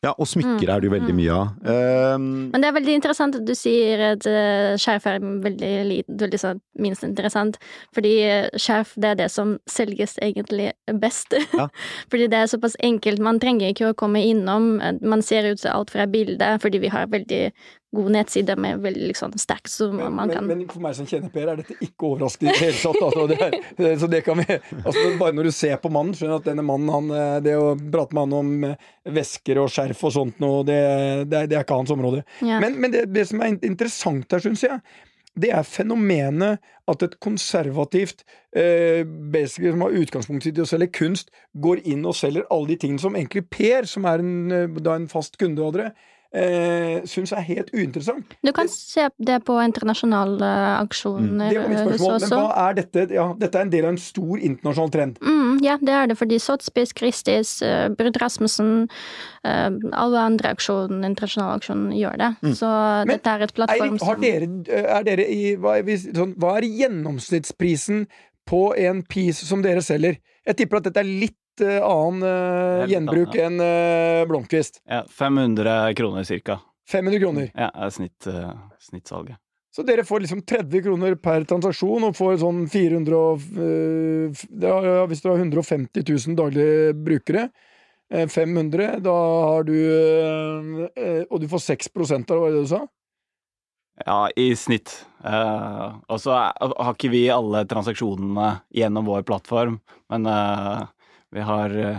Ja, 0.00 0.14
og 0.16 0.24
smykker 0.30 0.64
Mm, 0.64 0.70
er 0.72 0.80
det 0.80 0.86
jo 0.88 0.92
veldig 0.94 1.12
mm. 1.12 1.18
mye 1.18 1.34
av. 1.36 1.48
Um, 2.16 2.28
Men 2.52 2.62
det 2.62 2.68
er 2.68 2.72
veldig 2.72 2.94
interessant 2.96 3.36
at 3.36 3.44
du 3.44 3.52
sier 3.54 4.00
at 4.14 4.24
uh, 4.24 4.72
skjerf 4.80 5.06
er 5.10 5.18
veldig, 5.20 6.04
veldig 6.08 6.40
sånn 6.40 6.62
minst 6.80 7.04
interessant, 7.04 7.58
fordi 7.92 8.14
eh, 8.24 8.48
skjerf 8.56 8.94
det 8.96 9.10
er 9.10 9.18
det 9.18 9.28
som 9.28 9.58
selges 9.68 10.16
egentlig 10.24 10.70
best. 11.02 11.36
Ja. 11.52 11.68
fordi 12.10 12.30
det 12.32 12.38
er 12.38 12.48
såpass 12.48 12.78
enkelt, 12.80 13.20
man 13.20 13.42
trenger 13.42 13.74
ikke 13.74 13.90
å 13.90 13.98
komme 13.98 14.22
innom, 14.24 14.78
eh, 14.80 14.96
man 15.04 15.20
ser 15.20 15.50
ut 15.50 15.66
alt 15.68 15.92
fra 15.92 16.08
bildet, 16.08 16.62
fordi 16.64 16.80
vi 16.80 16.92
har 16.94 17.10
veldig 17.12 17.42
god 17.92 18.10
nettside 18.14 18.54
med 18.56 18.78
veldig 18.84 19.08
liksom 19.10 19.32
stack 19.38 19.68
så 19.68 19.88
Men, 19.92 20.14
man 20.14 20.30
kan 20.30 20.46
men 20.46 20.62
for 20.70 20.82
meg 20.84 20.94
som 20.94 21.08
kjenner 21.10 21.32
Per, 21.34 21.48
er 21.50 21.58
dette 21.58 21.74
ikke 21.82 22.12
overraskende 22.12 22.52
i 22.52 22.54
det 22.54 22.68
hele 22.68 22.78
tatt. 22.78 23.00
Altså, 23.08 23.26
det 23.30 23.88
er, 23.90 23.96
så 23.98 24.10
det 24.10 24.22
kan 24.26 24.38
vi 24.38 24.46
altså, 24.84 25.04
Bare 25.18 25.34
når 25.34 25.50
du 25.50 25.52
ser 25.54 25.76
på 25.82 25.90
mannen, 25.92 26.14
skjønner 26.14 26.38
du 26.38 26.44
at 26.44 26.48
denne 26.52 26.64
mannen, 26.66 26.92
han, 26.94 27.10
eh, 27.16 27.36
det 27.44 27.56
å 27.58 27.74
prate 27.80 28.16
med 28.16 28.28
han 28.28 28.38
om 28.38 28.66
eh, 28.70 28.88
vesker 29.10 29.62
og 29.62 29.70
skjerf 29.74 30.04
og 30.06 30.14
sånt 30.14 30.42
noe, 30.42 30.62
det, 30.68 30.80
det, 31.30 31.46
det 31.50 31.58
er 31.58 31.66
ikke 31.66 31.80
hans 31.82 31.94
område. 31.94 32.22
ja. 32.46 32.60
Men, 32.62 32.78
men 32.80 32.94
det, 32.94 33.08
det 33.14 33.26
som 33.30 33.42
er 33.42 33.56
interessant 33.66 34.30
her, 34.30 34.42
syns 34.44 34.66
jeg, 34.66 34.78
det 35.40 35.50
er 35.54 35.66
fenomenet 35.66 36.60
at 36.90 37.04
et 37.06 37.16
konservativt 37.22 38.24
eh, 38.56 39.02
som 39.46 39.84
har 39.84 39.98
utgangspunkt 40.02 40.46
i 40.46 40.54
å 40.62 40.68
selge 40.68 40.90
kunst, 40.94 41.30
går 41.54 41.84
inn 41.90 42.06
og 42.06 42.16
selger 42.18 42.48
alle 42.50 42.72
de 42.72 42.78
tingene 42.82 43.02
som 43.02 43.18
egentlig 43.18 43.46
Per, 43.50 43.86
som 43.88 44.08
er 44.10 44.24
en, 44.24 44.34
eh, 44.54 44.80
da 44.82 44.96
en 44.98 45.10
fast 45.10 45.38
kunde 45.40 45.62
av 45.64 45.76
dere, 45.76 45.92
eh, 46.32 47.00
syns 47.10 47.32
er 47.34 47.42
helt 47.46 47.70
uinteressant. 47.74 48.36
Du 48.44 48.52
kan 48.52 48.68
se 48.70 49.08
det 49.18 49.40
på 49.44 49.56
internasjonale 49.64 50.50
Mm. 50.50 50.86
aksjoner 50.86 51.50
Det 51.50 51.58
var 51.58 51.68
mitt 51.68 51.78
eh, 51.78 51.86
spørsmål. 51.86 52.20
Men 52.20 52.30
hva 52.38 52.68
er 52.68 52.74
dette? 52.74 53.06
Ja, 53.14 53.26
dette 53.38 53.58
er 53.58 53.62
en 53.62 53.70
del 53.72 53.84
av 53.84 53.90
en 53.90 53.98
stor 53.98 54.38
internasjonal 54.38 54.90
trend. 54.90 55.18
Mm, 55.20 55.58
ja, 55.62 55.76
det 55.80 55.88
er 55.96 56.06
det, 56.06 56.18
fordi 56.18 56.38
Sotspace, 56.38 56.92
Christies, 56.96 57.62
uh, 57.62 57.88
Brud 57.88 58.16
Rasmussen, 58.22 58.88
eh, 59.44 59.70
alle 59.92 60.18
andre 60.18 60.54
aksjoner, 60.54 61.04
internasjonale 61.10 61.58
aksjoner 61.60 61.92
gjør 61.98 62.16
det. 62.18 62.30
Så 62.56 62.66
Mm. 62.70 63.06
Men, 63.06 63.16
dette 63.16 63.30
er 63.30 63.42
et 63.42 63.54
plattform 63.54 63.98
som 63.98 64.08
har 64.08 64.16
dere, 64.16 64.48
er 64.68 65.02
dere 65.04 65.26
i, 65.28 65.56
hva, 65.56 65.78
er, 65.78 65.96
sånn, 66.14 66.34
hva 66.36 66.56
er 66.58 66.62
gjennomsnittsprisen 66.62 68.06
på 68.46 68.74
en 68.76 69.02
piece 69.02 69.46
som 69.46 69.62
dere 69.62 69.82
selger? 69.82 70.18
Jeg 70.46 70.56
tipper 70.56 70.76
at 70.80 70.84
dette 70.84 71.00
er 71.00 71.04
litt 71.04 71.36
eh, 71.64 71.78
annen 71.84 72.26
eh, 72.26 72.80
Helt 72.80 72.94
gjenbruk 72.94 73.36
enn 73.38 73.60
uh, 73.62 74.24
Blomkvist. 74.30 74.82
Ja, 74.88 75.04
500 75.08 75.94
kroner 75.98 76.26
cirka. 76.28 76.60
500 76.90 77.22
kroner. 77.22 77.50
Ja, 77.54 77.70
er 77.70 77.90
snitt, 77.94 78.26
snittsalget. 78.82 79.38
Så 79.70 79.84
dere 79.86 80.02
får 80.02 80.24
liksom 80.24 80.40
30 80.42 80.82
kroner 80.82 81.14
per 81.22 81.44
transaksjon 81.46 82.08
og 82.08 82.16
får 82.18 82.40
sånn 82.42 82.64
400 82.72 83.18
og, 83.20 83.44
ja, 84.58 85.04
Hvis 85.06 85.22
du 85.22 85.28
har 85.30 85.38
150 85.38 86.02
000 86.02 86.38
daglige 86.40 86.96
brukere, 86.98 87.44
eh, 88.10 88.26
500, 88.26 88.96
da 89.04 89.14
har 89.52 89.68
du 89.68 89.76
Og 91.30 91.36
du 91.38 91.46
får 91.52 91.62
6 91.68 91.92
av 91.94 92.10
det, 92.26 92.40
var 92.40 92.50
det 92.50 92.64
du 92.64 92.72
sa? 92.74 92.82
Ja, 94.06 94.28
i 94.36 94.56
snitt. 94.56 94.92
Uh, 95.24 96.00
og 96.08 96.20
så 96.22 96.32
har 96.32 96.94
ikke 96.94 97.12
vi 97.12 97.26
alle 97.32 97.66
transaksjonene 97.68 98.62
gjennom 98.72 99.08
vår 99.08 99.26
plattform, 99.28 99.76
men 100.12 100.28
eh, 100.30 100.86
vi 101.34 101.44
har 101.46 101.74
eh, 101.78 101.98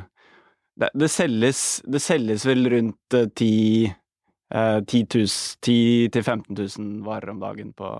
det, 0.81 0.89
det, 0.93 1.09
selges, 1.11 1.81
det 1.85 2.01
selges 2.03 2.45
vel 2.47 2.69
rundt 2.71 3.17
eh, 3.17 3.27
ti 3.35 3.53
eh, 3.87 4.79
10 4.83 5.05
000 5.15 5.27
10 5.61 6.09
000-15 6.15 6.79
000 6.79 7.03
varer 7.05 7.33
om 7.33 7.41
dagen 7.43 7.73
på, 7.73 7.91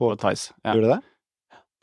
på 0.00 0.14
Tice. 0.20 0.54
Ja. 0.64 0.74
Gjør 0.74 0.86
det 0.86 0.94
det? 0.94 1.02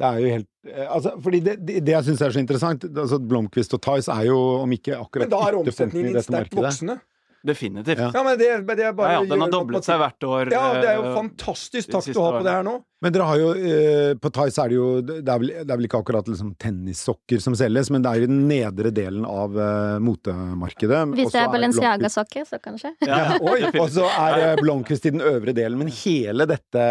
Det 0.01 0.09
er 0.09 0.19
jo 0.19 0.31
helt 0.33 0.49
eh, 0.67 0.87
altså, 0.89 1.15
fordi 1.23 1.39
det, 1.45 1.55
det, 1.67 1.79
det 1.85 1.95
jeg 1.95 2.09
syns 2.09 2.25
er 2.25 2.35
så 2.35 2.41
interessant 2.41 2.85
altså 2.89 3.21
Blomkvist 3.21 3.77
og 3.77 3.83
Tice 3.85 4.13
er 4.13 4.29
jo, 4.31 4.39
om 4.63 4.77
ikke 4.77 4.97
akkurat 4.97 5.27
Men 5.27 5.35
da 5.35 5.41
er 5.47 5.59
omsetningen 5.61 6.17
litt 6.17 6.27
sterkt 6.27 6.57
voksende. 6.57 6.97
Definitivt. 7.43 7.99
Ja. 7.99 8.11
Ja, 8.13 8.23
men 8.23 8.37
det, 8.39 8.49
det 8.77 8.85
er 8.87 8.93
bare 8.95 9.17
Ja, 9.17 9.21
ja, 9.21 9.27
den 9.27 9.41
har 9.43 9.51
doblet 9.51 9.83
seg 9.83 9.99
hvert 9.99 10.23
år. 10.23 10.51
Ja, 10.53 10.63
det 10.79 10.87
er 10.93 10.99
jo 11.01 11.09
eh, 11.09 11.15
fantastisk 11.17 11.89
takk 11.91 12.05
takt 12.05 12.15
du 12.15 12.21
har 12.23 12.37
på 12.37 12.43
det 12.45 12.53
her 12.55 12.63
nå. 12.63 12.77
Men 13.03 13.11
dere 13.11 13.25
har 13.27 13.41
jo 13.41 13.49
eh, 13.59 14.13
På 14.23 14.31
Tice 14.31 14.63
er 14.63 14.71
det 14.71 14.77
jo 14.77 14.85
Det 15.03 15.17
er 15.19 15.41
vel, 15.41 15.49
det 15.59 15.65
er 15.67 15.79
vel 15.81 15.87
ikke 15.89 15.99
akkurat 15.99 16.29
liksom 16.31 16.53
tennissokker 16.61 17.41
som 17.43 17.57
selges, 17.59 17.91
men 17.91 18.05
det 18.05 18.13
er 18.13 18.21
jo 18.23 18.29
den 18.31 18.45
nedre 18.47 18.93
delen 18.95 19.27
av 19.27 19.59
eh, 19.59 19.97
motemarkedet. 20.07 21.01
Hvis 21.17 21.35
det 21.35 21.41
er 21.41 21.51
Balenciaga-sokker, 21.51 22.47
så 22.47 22.61
kanskje. 22.63 22.93
Ja, 23.11 23.35
Oi, 23.43 23.59
og 23.73 23.91
så 23.91 24.07
er 24.07 24.39
eh, 24.45 24.55
Blomkvist 24.61 25.09
i 25.09 25.13
den 25.17 25.25
øvre 25.25 25.51
delen, 25.57 25.81
men 25.83 25.91
hele 25.91 26.47
dette 26.47 26.87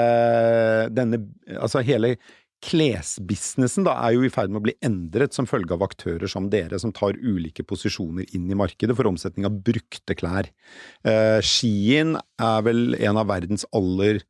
denne, 0.92 1.25
Altså 1.56 1.80
hele 1.87 2.16
klesbusinessen 2.62 3.87
da 3.87 3.97
er 4.07 4.14
jo 4.16 4.25
i 4.26 4.31
ferd 4.33 4.52
med 4.52 4.62
å 4.62 4.66
bli 4.69 4.75
endret 4.87 5.35
som 5.35 5.49
følge 5.50 5.75
av 5.75 5.83
aktører 5.85 6.31
som 6.31 6.49
dere, 6.52 6.78
som 6.78 6.95
tar 6.95 7.19
ulike 7.19 7.64
posisjoner 7.66 8.28
inn 8.37 8.47
i 8.50 8.59
markedet 8.59 8.97
for 8.99 9.11
omsetning 9.11 9.49
av 9.49 9.59
brukte 9.66 10.16
klær. 10.19 10.50
Eh, 11.02 11.40
Skien 11.42 12.16
er 12.16 12.66
vel 12.66 12.95
en 13.00 13.19
av 13.19 13.28
verdens 13.33 13.66
aller 13.75 14.23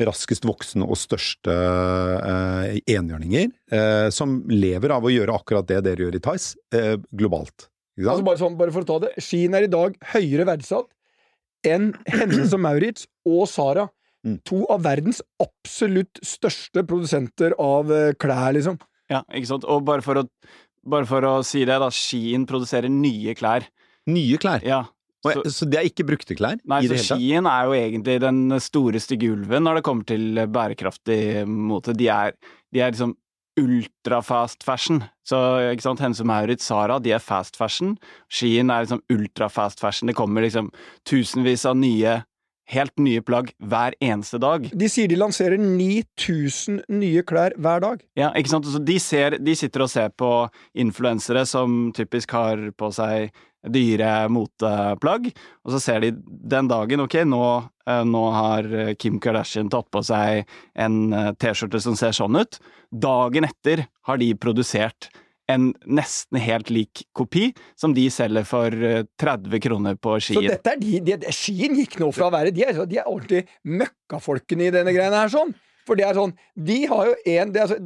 raskest 0.00 0.46
voksende 0.48 0.88
og 0.88 0.98
største 0.98 1.54
eh, 1.54 2.78
enhjørninger, 2.96 3.50
eh, 3.74 4.08
som 4.14 4.40
lever 4.50 4.94
av 4.94 5.06
å 5.06 5.12
gjøre 5.12 5.36
akkurat 5.36 5.68
det 5.68 5.82
dere 5.86 6.06
gjør 6.06 6.16
i 6.18 6.22
Tice, 6.24 6.56
eh, 6.74 6.96
globalt. 7.12 7.68
Altså 8.00 8.24
bare, 8.24 8.40
sånn, 8.40 8.56
bare 8.56 8.72
for 8.72 8.86
å 8.86 8.88
ta 8.88 8.98
det. 9.04 9.12
Skien 9.20 9.54
er 9.56 9.66
i 9.66 9.72
dag 9.72 9.96
høyere 10.14 10.46
verdsatt 10.48 10.88
enn 11.68 11.90
Hennes 12.08 12.54
og 12.56 12.62
Maurits 12.64 13.04
og 13.28 13.44
Sara. 13.50 13.90
Mm. 14.26 14.38
To 14.50 14.64
av 14.72 14.82
verdens 14.84 15.22
absolutt 15.40 16.20
største 16.26 16.84
produsenter 16.88 17.54
av 17.60 17.92
eh, 17.94 18.12
klær, 18.20 18.52
liksom. 18.56 18.76
Ja, 19.10 19.22
ikke 19.34 19.48
sant. 19.54 19.64
Og 19.64 19.82
bare 19.88 20.04
for 20.04 20.20
å, 20.20 20.24
bare 20.86 21.08
for 21.08 21.24
å 21.26 21.34
si 21.46 21.64
det, 21.64 21.78
da. 21.82 21.88
Skien 21.94 22.46
produserer 22.48 22.92
nye 22.92 23.34
klær. 23.38 23.66
Nye 24.10 24.40
klær. 24.40 24.64
Ja. 24.66 24.84
Og, 25.20 25.32
Så, 25.34 25.50
så, 25.52 25.66
det 25.68 25.76
er 25.80 25.88
ikke 25.88 26.06
brukte 26.08 26.36
klær? 26.36 26.60
nei, 26.64 26.78
i 26.86 26.88
så 26.88 27.16
Skien? 27.16 27.44
Er 27.48 27.66
jo 27.68 27.74
egentlig 27.76 28.20
den 28.22 28.54
store 28.62 29.00
stygge 29.02 29.34
ulven 29.34 29.66
når 29.66 29.80
det 29.80 29.86
kommer 29.88 30.06
til 30.08 30.40
bærekraftig 30.48 31.44
mote. 31.48 31.92
De 31.96 32.08
er, 32.08 32.36
de 32.72 32.80
er 32.80 32.94
liksom 32.94 33.16
ultra-fast 33.60 34.64
fashion. 34.64 35.02
Så 35.26 35.36
ikke 35.74 35.84
sant, 35.84 36.00
Hense 36.00 36.24
Maurits, 36.24 36.64
Sara, 36.70 36.96
de 37.02 37.12
er 37.12 37.20
fast 37.22 37.58
fashion. 37.60 37.96
Skien 38.32 38.72
er 38.72 38.86
liksom 38.86 39.02
ultra-fast 39.12 39.82
fashion. 39.82 40.08
Det 40.08 40.16
kommer 40.16 40.46
liksom 40.46 40.70
tusenvis 41.08 41.66
av 41.68 41.76
nye, 41.76 42.20
helt 42.70 42.96
nye 43.02 43.22
plagg 43.24 43.52
hver 43.58 43.96
eneste 44.02 44.40
dag. 44.42 44.68
De 44.72 44.88
sier 44.90 45.10
de 45.10 45.18
lanserer 45.18 45.60
9000 45.60 46.82
nye 47.00 47.22
klær 47.26 47.56
hver 47.58 47.84
dag. 47.84 48.02
Ja, 48.18 48.30
ikke 48.38 48.54
sant? 48.54 48.68
Så 48.70 48.82
de, 48.82 48.98
ser, 49.02 49.38
de 49.42 49.54
sitter 49.58 49.86
og 49.86 49.92
ser 49.92 50.10
på 50.14 50.32
influensere 50.78 51.44
som 51.48 51.90
typisk 51.96 52.34
har 52.36 52.70
på 52.78 52.92
seg 52.94 53.30
dyre 53.60 54.24
moteplagg, 54.32 55.26
og 55.66 55.74
så 55.74 55.80
ser 55.82 56.00
de 56.00 56.14
den 56.24 56.68
dagen 56.70 57.02
ok, 57.04 57.18
nå, 57.28 57.42
eh, 57.84 58.04
nå 58.08 58.22
har 58.32 58.68
Kim 58.96 59.18
Kardashian 59.20 59.68
tatt 59.72 59.90
på 59.92 60.00
seg 60.06 60.48
en 60.80 61.00
eh, 61.12 61.32
T-skjorte 61.36 61.82
som 61.84 61.98
ser 61.98 62.16
sånn 62.16 62.40
ut. 62.40 62.56
Dagen 62.88 63.44
etter 63.44 63.84
har 64.08 64.22
de 64.22 64.30
produsert 64.40 65.10
en 65.54 65.70
nesten 65.86 66.40
helt 66.42 66.70
lik 66.72 67.04
kopi, 67.16 67.50
som 67.78 67.94
de 67.96 68.06
selger 68.12 68.46
for 68.48 68.74
eh, 68.74 69.02
30 69.20 69.64
kroner 69.64 69.98
på 70.00 70.16
Så 70.18 70.34
Skien. 70.36 70.50
dette 70.50 70.74
er 70.74 70.82
de, 70.82 71.00
de, 71.06 71.18
de 71.24 71.34
Skien 71.34 71.76
gikk 71.78 71.98
nå 72.02 72.10
fra 72.16 72.28
å 72.28 72.34
være 72.34 72.54
De 72.54 72.66
er, 72.66 72.84
de 72.88 73.00
er 73.00 73.10
ordentlig 73.10 73.44
møkkafolkene 73.64 74.70
i 74.70 74.74
denne 74.74 74.94
greiene 74.96 75.24
her, 75.24 75.32
sånn. 75.32 75.54
For 75.88 75.98
det 75.98 76.06
er 76.06 76.16
sånn 76.16 76.32
De 76.54 76.78
har 76.90 77.08
jo 77.08 77.14
en 77.34 77.52
er 77.54 77.64
altså, 77.64 77.78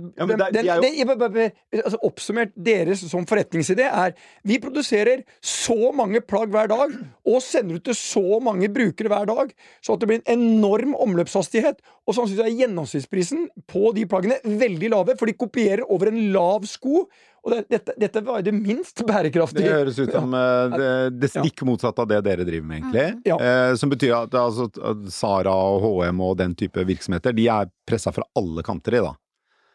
Ja, 0.65 0.77
de 0.83 1.81
altså, 1.81 2.01
Oppsummert 2.07 2.55
deres 2.57 3.05
som 3.11 3.27
forretningsidé 3.29 3.87
er 3.89 4.15
Vi 4.47 4.59
produserer 4.63 5.25
så 5.45 5.93
mange 5.97 6.21
plagg 6.25 6.53
hver 6.53 6.69
dag, 6.71 6.95
og 7.25 7.43
sender 7.45 7.79
ut 7.79 7.87
til 7.87 7.97
så 7.97 8.39
mange 8.45 8.69
brukere 8.73 9.11
hver 9.11 9.27
dag, 9.29 9.53
så 9.85 9.95
at 9.95 10.03
det 10.03 10.09
blir 10.11 10.21
en 10.21 10.35
enorm 10.35 10.95
omløpshastighet. 11.01 11.81
Og 12.05 12.17
sannsynligvis 12.17 12.45
er 12.45 12.59
gjennomsnittsprisen 12.63 13.47
på 13.71 13.93
de 13.97 14.05
plaggene 14.11 14.39
veldig 14.45 14.91
lave, 14.93 15.17
for 15.19 15.31
de 15.31 15.37
kopierer 15.39 15.85
over 15.89 16.11
en 16.11 16.21
lav 16.35 16.67
sko. 16.69 17.07
Og 17.45 17.53
det, 17.53 17.65
dette, 17.69 17.95
dette 18.01 18.23
var 18.25 18.41
jo 18.41 18.47
det 18.47 18.55
minst 18.57 19.03
bærekraftige. 19.05 19.67
Det 19.67 19.75
høres 19.75 19.99
ut 20.01 20.13
som 20.15 20.33
eh, 20.39 20.63
det, 20.73 20.93
det 21.21 21.29
stikk 21.29 21.65
motsatte 21.69 22.01
av 22.01 22.09
det 22.09 22.23
dere 22.25 22.47
driver 22.49 22.71
med, 22.71 22.79
egentlig. 22.81 23.05
Ja. 23.29 23.37
Eh, 23.37 23.75
som 23.81 23.93
betyr 23.93 24.15
at, 24.17 24.37
altså, 24.41 24.71
at 24.81 25.03
Sara 25.13 25.53
og 25.53 25.85
HM 25.85 26.23
og 26.25 26.39
den 26.41 26.57
type 26.57 26.87
virksomheter, 26.89 27.37
de 27.37 27.45
er 27.53 27.69
pressa 27.89 28.15
fra 28.17 28.25
alle 28.41 28.65
kanter 28.65 28.97
i, 28.97 29.05
da. 29.05 29.13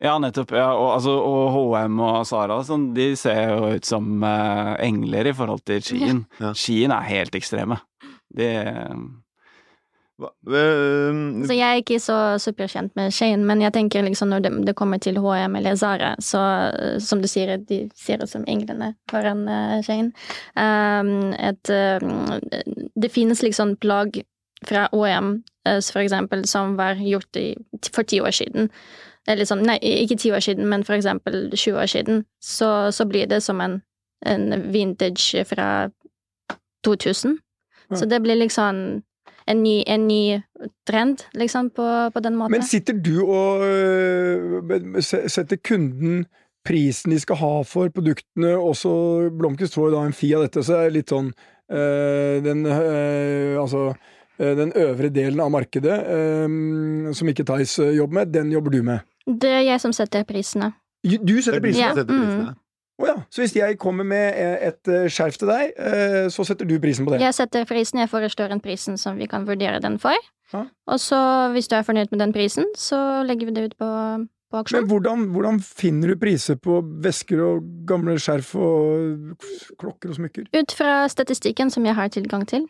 Ja, 0.01 0.15
nettopp. 0.23 0.55
Ja, 0.55 0.71
og, 0.73 0.93
altså, 0.95 1.13
og 1.19 1.53
HM 1.53 2.01
og 2.07 2.19
Sara 2.25 2.57
sånn, 2.65 2.89
de 2.95 3.11
ser 3.19 3.53
jo 3.53 3.73
ut 3.75 3.85
som 3.87 4.23
eh, 4.25 4.73
engler 4.87 5.29
i 5.29 5.35
forhold 5.35 5.61
til 5.67 5.83
Skien. 5.85 6.23
Ja. 6.39 6.55
Skien 6.57 6.95
er 6.95 7.05
helt 7.05 7.37
ekstreme. 7.37 7.77
De 8.33 8.49
Hva- 10.19 10.33
øh, 10.47 11.45
Så 11.47 11.53
jeg 11.53 11.71
er 11.71 11.75
ikke 11.79 11.99
så 11.99 12.37
superkjent 12.37 12.95
med 12.95 13.11
Shane, 13.11 13.45
men 13.45 13.61
jeg 13.61 13.73
tenker 13.73 14.01
liksom 14.03 14.27
når 14.29 14.39
det, 14.39 14.51
det 14.67 14.75
kommer 14.75 14.97
til 14.97 15.17
HM 15.17 15.55
eller 15.55 15.75
Zara, 15.75 16.15
så 16.19 16.41
eh, 16.79 16.99
som 16.99 17.21
du 17.21 17.27
sier, 17.27 17.57
de 17.57 17.89
ser 17.95 18.23
ut 18.23 18.29
som 18.29 18.43
englene 18.47 18.95
foran 19.11 19.47
uh, 19.47 19.81
Shane. 19.81 20.11
Um, 20.55 21.31
et, 21.39 21.69
uh, 21.69 22.39
det 23.01 23.11
finnes 23.11 23.43
liksom 23.43 23.77
plagg 23.77 24.21
fra 24.67 24.89
OM, 24.91 25.43
uh, 25.67 25.79
for 25.79 25.99
eksempel, 25.99 26.45
som 26.47 26.75
var 26.75 26.99
gjort 26.99 27.35
i, 27.35 27.55
for 27.93 28.03
ti 28.03 28.19
år 28.19 28.35
siden. 28.35 28.69
Eller 29.27 29.45
sånn, 29.45 29.63
nei, 29.63 29.77
ikke 29.79 30.17
ti 30.19 30.31
år 30.31 30.43
siden, 30.43 30.67
men 30.67 30.83
for 30.83 30.97
eksempel 30.97 31.51
20 31.53 31.77
år 31.79 31.87
siden. 31.87 32.25
Så, 32.43 32.91
så 32.91 33.05
blir 33.05 33.27
det 33.27 33.43
som 33.45 33.61
en, 33.61 33.81
en 34.25 34.71
vintage 34.73 35.45
fra 35.45 35.89
2000. 36.83 37.37
Så 37.95 38.05
det 38.05 38.19
blir 38.21 38.35
liksom 38.35 39.01
en 39.49 39.63
ny, 39.63 39.79
en 39.87 40.07
ny 40.07 40.21
trend, 40.87 41.25
liksom, 41.33 41.71
på, 41.73 41.87
på 42.13 42.21
den 42.23 42.37
måten. 42.37 42.53
Men 42.57 42.65
sitter 42.67 42.93
du 42.93 43.23
og 43.25 43.65
øh, 43.65 45.01
setter 45.01 45.57
kunden 45.57 46.25
prisen 46.67 47.13
de 47.13 47.19
skal 47.19 47.39
ha 47.39 47.51
for 47.67 47.89
produktene, 47.95 48.53
også 48.57 48.91
Blomkvist 49.39 49.77
får 49.77 49.89
jo 49.89 49.95
da 49.95 50.05
en 50.05 50.15
fi 50.15 50.33
av 50.37 50.45
dette, 50.45 50.63
så 50.65 50.79
er 50.79 50.89
det 50.89 50.97
litt 50.99 51.13
sånn 51.13 51.31
øh, 51.31 52.35
den 52.45 52.65
øh, 52.67 53.55
altså 53.61 53.85
øh, 53.93 54.53
den 54.59 54.73
øvre 54.77 55.09
delen 55.13 55.41
av 55.43 55.53
markedet, 55.55 55.97
øh, 56.17 57.13
som 57.15 57.31
ikke 57.31 57.47
Theis 57.47 57.79
jobber 57.79 58.21
med, 58.21 58.33
den 58.35 58.51
jobber 58.53 58.75
du 58.75 58.83
med. 58.83 59.07
Det 59.29 59.49
er 59.49 59.65
jeg 59.65 59.81
som 59.81 59.93
setter 59.95 60.25
prisene. 60.27 60.73
Du 61.03 61.37
setter 61.39 61.61
er 61.61 61.63
prisene? 61.63 61.85
Ja, 61.87 61.93
setter 61.95 62.11
prisene. 62.11 62.55
Å 62.99 63.07
ja. 63.07 63.15
Så 63.31 63.43
hvis 63.43 63.55
jeg 63.55 63.77
kommer 63.79 64.03
med 64.07 64.35
eh, 64.35 64.67
et 64.69 64.91
øh, 64.91 65.05
skjerf 65.11 65.37
til 65.39 65.47
deg, 65.47 65.71
øh, 65.79 66.25
så 66.33 66.43
setter 66.47 66.67
du 66.67 66.75
prisen 66.83 67.07
på 67.07 67.13
det? 67.13 67.21
Jeg 67.23 67.37
setter 67.37 67.67
prisen, 67.69 68.01
jeg 68.03 68.11
foreslår 68.11 68.51
en 68.51 68.63
prisen 68.63 68.99
som 68.99 69.19
vi 69.19 69.27
kan 69.31 69.47
vurdere 69.47 69.79
den 69.83 69.95
for. 70.03 70.17
Ja. 70.53 70.65
Og 70.89 70.99
så, 70.99 71.19
hvis 71.53 71.69
du 71.71 71.77
er 71.77 71.87
fornøyd 71.87 72.11
med 72.11 72.19
den 72.19 72.33
prisen, 72.35 72.67
så 72.75 73.23
legger 73.23 73.47
vi 73.47 73.55
det 73.55 73.63
ut 73.69 73.77
på, 73.79 73.89
på 74.51 74.63
Men 74.73 74.89
hvordan, 74.89 75.23
hvordan 75.31 75.61
finner 75.63 76.11
du 76.11 76.19
priser 76.19 76.59
på 76.59 76.81
vesker 77.03 77.39
og 77.45 77.63
gamle 77.87 78.17
skjerf 78.19 78.55
og 78.59 79.47
klokker 79.79 80.11
og 80.11 80.19
smykker? 80.19 80.51
Ut 80.59 80.75
fra 80.75 81.07
statistikken 81.07 81.71
som 81.71 81.85
jeg 81.85 81.95
har 81.95 82.11
tilgang 82.11 82.47
til. 82.47 82.67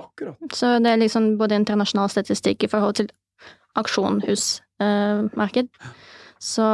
Akkurat. 0.00 0.36
Så 0.54 0.78
det 0.82 0.90
er 0.90 1.02
liksom 1.02 1.36
både 1.38 1.60
internasjonal 1.60 2.10
statistikk 2.10 2.64
i 2.64 2.70
forhold 2.72 2.94
til 2.94 3.10
auksjonhusmarked. 3.78 5.68
Så 6.40 6.64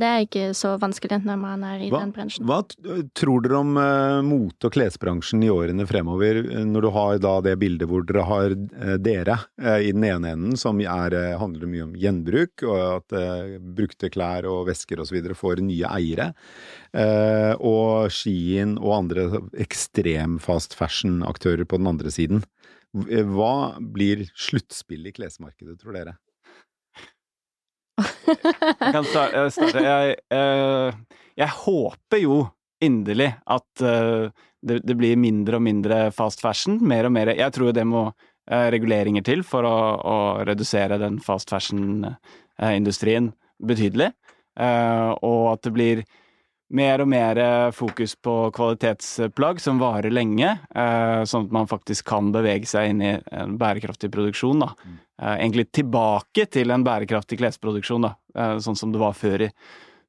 det 0.00 0.06
er 0.08 0.24
ikke 0.24 0.48
så 0.58 0.72
vanskelig 0.82 1.20
når 1.22 1.36
man 1.38 1.62
er 1.62 1.84
i 1.86 1.90
Hva, 1.92 2.00
den 2.02 2.10
bransjen. 2.16 2.42
hva 2.48 2.56
tror 3.14 3.44
dere 3.44 3.60
om 3.60 3.76
uh, 3.78 4.18
mote- 4.26 4.66
og 4.66 4.74
klesbransjen 4.74 5.44
i 5.46 5.50
årene 5.52 5.86
fremover, 5.86 6.40
eh, 6.42 6.64
når 6.66 6.82
du 6.82 6.88
har 6.96 7.20
da 7.22 7.36
det 7.46 7.52
bildet 7.62 7.86
hvor 7.86 8.02
dere 8.08 8.24
har 8.26 8.56
uh, 8.56 8.96
dere 8.98 9.38
uh, 9.62 9.78
i 9.78 9.92
den 9.94 10.08
ene 10.08 10.34
enden, 10.34 10.58
som 10.58 10.82
er, 10.82 11.14
handler 11.38 11.70
mye 11.70 11.86
om 11.86 11.94
gjenbruk, 11.94 12.66
og 12.66 12.82
at 12.96 13.16
brukte 13.78 14.10
klær 14.10 14.50
og 14.50 14.66
vesker 14.66 14.98
osv. 15.04 15.20
får 15.38 15.62
nye 15.62 15.86
eiere, 15.94 16.32
og 17.62 18.10
Skien 18.14 18.74
og 18.80 18.92
andre 18.96 19.28
ekstrem 19.62 20.40
fast 20.42 20.74
fashion-aktører 20.78 21.66
på 21.68 21.78
den 21.78 21.90
andre 21.90 22.10
siden. 22.14 22.44
Hva 22.94 23.78
blir 23.78 24.26
sluttspillet 24.34 25.14
i 25.14 25.18
klesmarkedet, 25.18 25.78
tror 25.80 25.98
dere? 25.98 26.18
Jeg 28.00 28.92
kan 28.94 29.06
starte. 29.06 29.82
jeg 29.84 30.16
eh, 30.34 30.96
jeg 31.38 31.50
håper 31.64 32.22
jo 32.22 32.38
inderlig 32.84 33.30
at 33.46 33.82
eh, 33.82 34.30
det, 34.64 34.80
det 34.86 34.96
blir 34.98 35.20
mindre 35.20 35.58
og 35.58 35.64
mindre 35.66 35.98
fast 36.14 36.42
fashion. 36.42 36.80
Mer 36.82 37.08
og 37.08 37.14
mer 37.14 37.32
Jeg 37.34 37.54
tror 37.54 37.74
det 37.76 37.86
må 37.88 38.06
eh, 38.08 38.68
reguleringer 38.74 39.24
til 39.26 39.44
for 39.46 39.66
å, 39.68 39.78
å 39.98 40.18
redusere 40.46 40.98
den 41.02 41.20
fast 41.22 41.52
fashion-industrien 41.52 43.32
betydelig. 43.64 44.12
Og 44.54 45.44
at 45.50 45.64
det 45.66 45.72
blir 45.74 46.04
mer 46.72 47.02
og 47.04 47.08
mer 47.10 47.38
eh, 47.40 47.70
fokus 47.76 48.14
på 48.16 48.34
kvalitetsplagg 48.56 49.60
som 49.62 49.80
varer 49.82 50.12
lenge, 50.14 50.56
eh, 50.74 51.22
sånn 51.28 51.48
at 51.48 51.54
man 51.54 51.68
faktisk 51.70 52.06
kan 52.08 52.32
bevege 52.34 52.68
seg 52.68 52.92
inn 52.92 53.02
i 53.04 53.12
en 53.36 53.56
bærekraftig 53.60 54.10
produksjon. 54.14 54.64
Da. 54.64 54.72
Eh, 55.20 55.36
egentlig 55.36 55.68
tilbake 55.76 56.48
til 56.50 56.74
en 56.74 56.86
bærekraftig 56.86 57.38
klesproduksjon, 57.42 58.08
da, 58.08 58.14
sånn 58.64 58.78
som 58.78 58.94
det 58.94 59.02
var 59.02 59.16
før 59.18 59.48
i, 59.48 59.52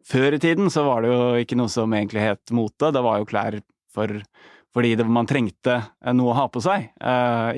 før 0.05 0.37
i 0.37 0.41
tiden. 0.41 0.71
Så 0.73 0.85
var 0.87 1.03
det 1.03 1.13
jo 1.13 1.31
ikke 1.43 1.59
noe 1.59 1.71
som 1.71 1.93
egentlig 1.93 2.25
het 2.25 2.55
mote, 2.55 2.93
det 2.95 3.03
var 3.05 3.21
jo 3.21 3.31
klær 3.31 3.61
for 3.95 4.21
fordi 4.75 4.89
det, 4.99 5.05
man 5.07 5.23
trengte 5.23 5.77
noe 6.11 6.33
å 6.33 6.35
ha 6.35 6.41
på 6.51 6.59
seg, 6.59 6.89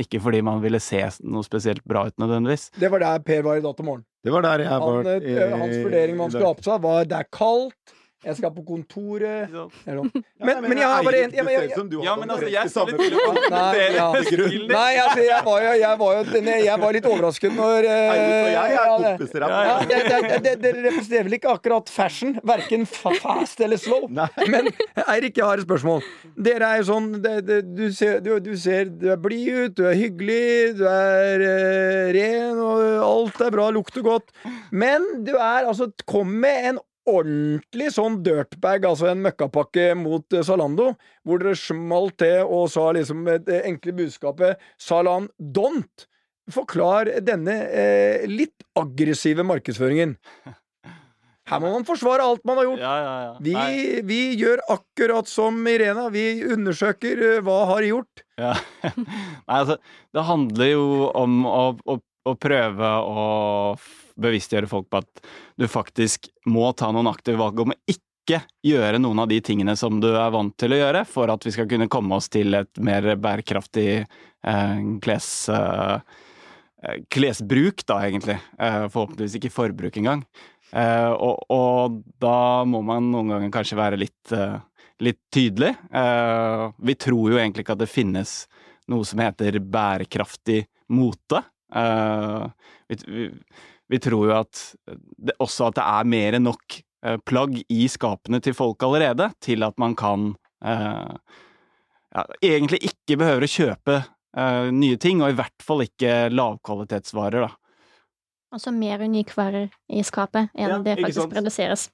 ikke 0.04 0.20
fordi 0.22 0.44
man 0.46 0.60
ville 0.62 0.78
se 0.78 1.00
noe 1.26 1.42
spesielt 1.42 1.82
bra 1.90 2.04
ut 2.06 2.14
nødvendigvis. 2.22 2.68
Det 2.78 2.92
var 2.94 3.02
der 3.02 3.24
Per 3.26 3.42
var 3.48 3.58
i 3.58 3.64
dag 3.64 3.74
til 3.74 3.88
morgen. 3.88 4.04
Det 4.22 4.36
var 4.36 4.46
der 4.46 4.62
jeg 4.68 4.84
var. 4.84 5.00
Han, 5.02 5.56
hans 5.64 5.80
vurdering 5.88 6.20
man 6.20 6.30
skulle 6.30 6.52
ha 6.52 6.60
på 6.60 6.68
seg, 6.68 6.84
var 6.84 7.10
det 7.10 7.18
er 7.18 7.32
kaldt, 7.34 7.96
jeg 8.26 8.34
skal 8.40 8.50
på 8.50 8.64
kontoret 8.66 9.52
ja, 9.54 9.64
men, 9.94 10.64
men, 10.64 10.78
jeg 10.80 10.88
har 10.90 11.04
bare 11.06 11.20
en 11.28 11.34
Ja, 12.02 12.16
men 12.18 12.32
altså, 12.34 12.48
jeg 12.50 12.72
til 12.74 13.14
å 13.14 13.26
kommentere 13.28 14.66
Nei, 14.72 14.94
altså, 15.04 15.22
jeg 15.22 15.42
var 15.46 15.62
jo, 15.62 15.74
jeg 15.78 16.00
var 16.02 16.16
jo 16.18 16.42
jeg 16.48 16.82
var 16.82 16.96
litt 16.98 17.08
overrasket 17.10 17.54
når 17.54 17.88
Dere 19.88 20.74
representerer 20.88 21.28
vel 21.28 21.38
ikke 21.38 21.54
akkurat 21.54 21.92
fashion? 21.94 22.36
Verken 22.48 22.86
fast 22.90 23.62
eller 23.64 23.80
slow. 23.82 24.08
Men 24.50 24.70
Eirik, 25.08 25.38
jeg 25.38 25.46
har 25.46 25.60
et 25.60 25.66
spørsmål. 25.66 26.04
Dere 26.48 26.72
er 26.74 26.82
jo 26.82 26.88
sånn 26.90 27.10
du, 27.22 27.86
ser, 27.96 28.20
du, 28.24 28.34
du, 28.44 28.54
ser, 28.60 28.90
du 28.90 29.10
er 29.14 29.22
blid 29.22 29.48
ut, 29.48 29.78
du 29.78 29.86
er 29.90 29.98
hyggelig, 29.98 30.78
du 30.80 30.84
er 30.90 31.44
uh, 31.44 32.12
ren, 32.18 32.62
og 32.64 32.84
alt 33.08 33.42
er 33.46 33.54
bra, 33.54 33.70
lukter 33.74 34.06
godt. 34.06 34.34
Men 34.72 35.06
du 35.28 35.36
er 35.38 35.68
altså 35.68 35.92
Kom 36.08 36.30
med 36.42 36.70
en 36.72 36.78
ordentlig 37.08 37.92
sånn 37.96 38.20
dirtbag, 38.26 38.86
altså 38.90 39.12
en 39.12 39.24
møkkapakke 39.26 39.90
mot 40.00 40.36
eh, 40.36 40.46
Zalando, 40.46 40.92
hvor 41.28 41.42
dere 41.42 41.58
smalt 41.60 42.20
til 42.22 42.44
og 42.44 42.68
sa 42.74 42.90
liksom 42.98 43.26
det 43.48 43.64
enkle 43.70 43.96
budskapet 43.98 44.62
'Salan 44.78 45.32
don't'. 45.40 46.08
Forklar 46.48 47.10
denne 47.28 47.58
eh, 47.76 48.24
litt 48.30 48.64
aggressive 48.80 49.44
markedsføringen. 49.44 50.16
Her 51.48 51.62
må 51.64 51.72
man 51.72 51.86
forsvare 51.88 52.24
alt 52.28 52.44
man 52.48 52.60
har 52.60 52.66
gjort. 52.68 52.82
Ja, 52.84 52.96
ja, 53.00 53.14
ja. 53.24 53.36
Vi, 53.44 53.54
vi, 54.08 54.20
gjør 54.40 54.60
akkurat 54.74 55.30
som 55.32 55.60
Irena. 55.72 56.10
Vi 56.12 56.44
undersøker 56.44 57.22
uh, 57.24 57.38
hva 57.46 57.62
har 57.72 57.88
gjort. 57.88 58.24
Nei, 58.38 58.58
altså, 59.46 59.78
det 60.12 60.26
handler 60.28 60.74
jo 60.74 60.90
om 61.16 61.40
å, 61.48 61.62
å, 61.88 61.98
å 62.28 62.36
prøve 62.36 62.92
å 63.00 63.24
bevisstgjøre 64.22 64.70
folk 64.70 64.90
på 64.92 65.02
at 65.04 65.24
du 65.60 65.68
faktisk 65.72 66.30
må 66.50 66.72
ta 66.78 66.92
noen 66.94 67.10
aktive 67.12 67.40
valg 67.42 67.64
om 67.64 67.74
å 67.74 67.80
ikke 67.88 68.42
gjøre 68.66 69.00
noen 69.00 69.24
av 69.24 69.30
de 69.32 69.40
tingene 69.44 69.78
som 69.80 70.02
du 70.04 70.10
er 70.12 70.34
vant 70.34 70.56
til 70.60 70.76
å 70.76 70.82
gjøre, 70.82 71.06
for 71.08 71.32
at 71.32 71.46
vi 71.48 71.54
skal 71.56 71.70
kunne 71.72 71.90
komme 71.92 72.18
oss 72.18 72.28
til 72.34 72.58
et 72.60 72.84
mer 72.84 73.14
bærekraftig 73.24 73.90
eh, 74.02 74.82
kles, 75.04 75.30
eh, 75.54 76.18
klesbruk, 77.14 77.86
da, 77.88 78.02
egentlig. 78.10 78.36
Eh, 78.60 78.84
forhåpentligvis 78.92 79.40
ikke 79.40 79.54
forbruk 79.56 80.02
engang. 80.02 80.26
Eh, 80.76 81.12
og, 81.12 81.46
og, 81.54 82.02
da 82.20 82.66
må 82.68 82.82
man 82.86 83.12
noen 83.14 83.32
ganger 83.32 83.54
kanskje 83.54 83.80
være 83.80 84.00
litt, 84.02 84.34
eh, 84.36 84.58
litt 85.06 85.20
tydelig. 85.34 85.74
Eh, 85.92 86.64
vi 86.90 86.98
tror 87.00 87.32
jo 87.32 87.40
egentlig 87.40 87.64
ikke 87.66 87.78
at 87.78 87.84
det 87.86 87.92
finnes 87.92 88.42
noe 88.92 89.08
som 89.08 89.22
heter 89.24 89.60
bærekraftig 89.64 90.66
mote. 90.96 91.44
vi, 92.88 92.96
vi 93.08 93.24
vi 93.88 94.00
tror 94.04 94.28
jo 94.30 94.36
at 94.38 94.62
det, 94.86 95.36
også 95.44 95.70
at 95.70 95.80
det 95.80 95.86
er 95.86 96.10
mer 96.12 96.38
enn 96.38 96.48
nok 96.50 96.80
eh, 97.06 97.18
plagg 97.28 97.58
i 97.72 97.88
skapene 97.92 98.42
til 98.44 98.56
folk 98.58 98.84
allerede, 98.88 99.30
til 99.44 99.66
at 99.68 99.78
man 99.82 99.96
kan 99.98 100.32
eh, 100.66 101.14
ja, 102.14 102.26
egentlig 102.42 102.82
ikke 102.92 103.20
behøver 103.22 103.48
å 103.48 103.52
kjøpe 103.52 104.00
eh, 104.02 104.72
nye 104.74 105.00
ting, 105.02 105.24
og 105.24 105.34
i 105.34 105.38
hvert 105.40 105.64
fall 105.64 105.86
ikke 105.88 106.28
lavkvalitetsvarer, 106.34 107.48
da. 107.48 107.54
Altså 108.56 108.72
mer 108.72 109.02
unikvarer 109.04 109.68
i 109.92 110.02
skapet 110.08 110.54
enn 110.56 110.72
ja, 110.72 110.80
det 110.80 111.00
faktisk 111.02 111.34
produseres. 111.34 111.90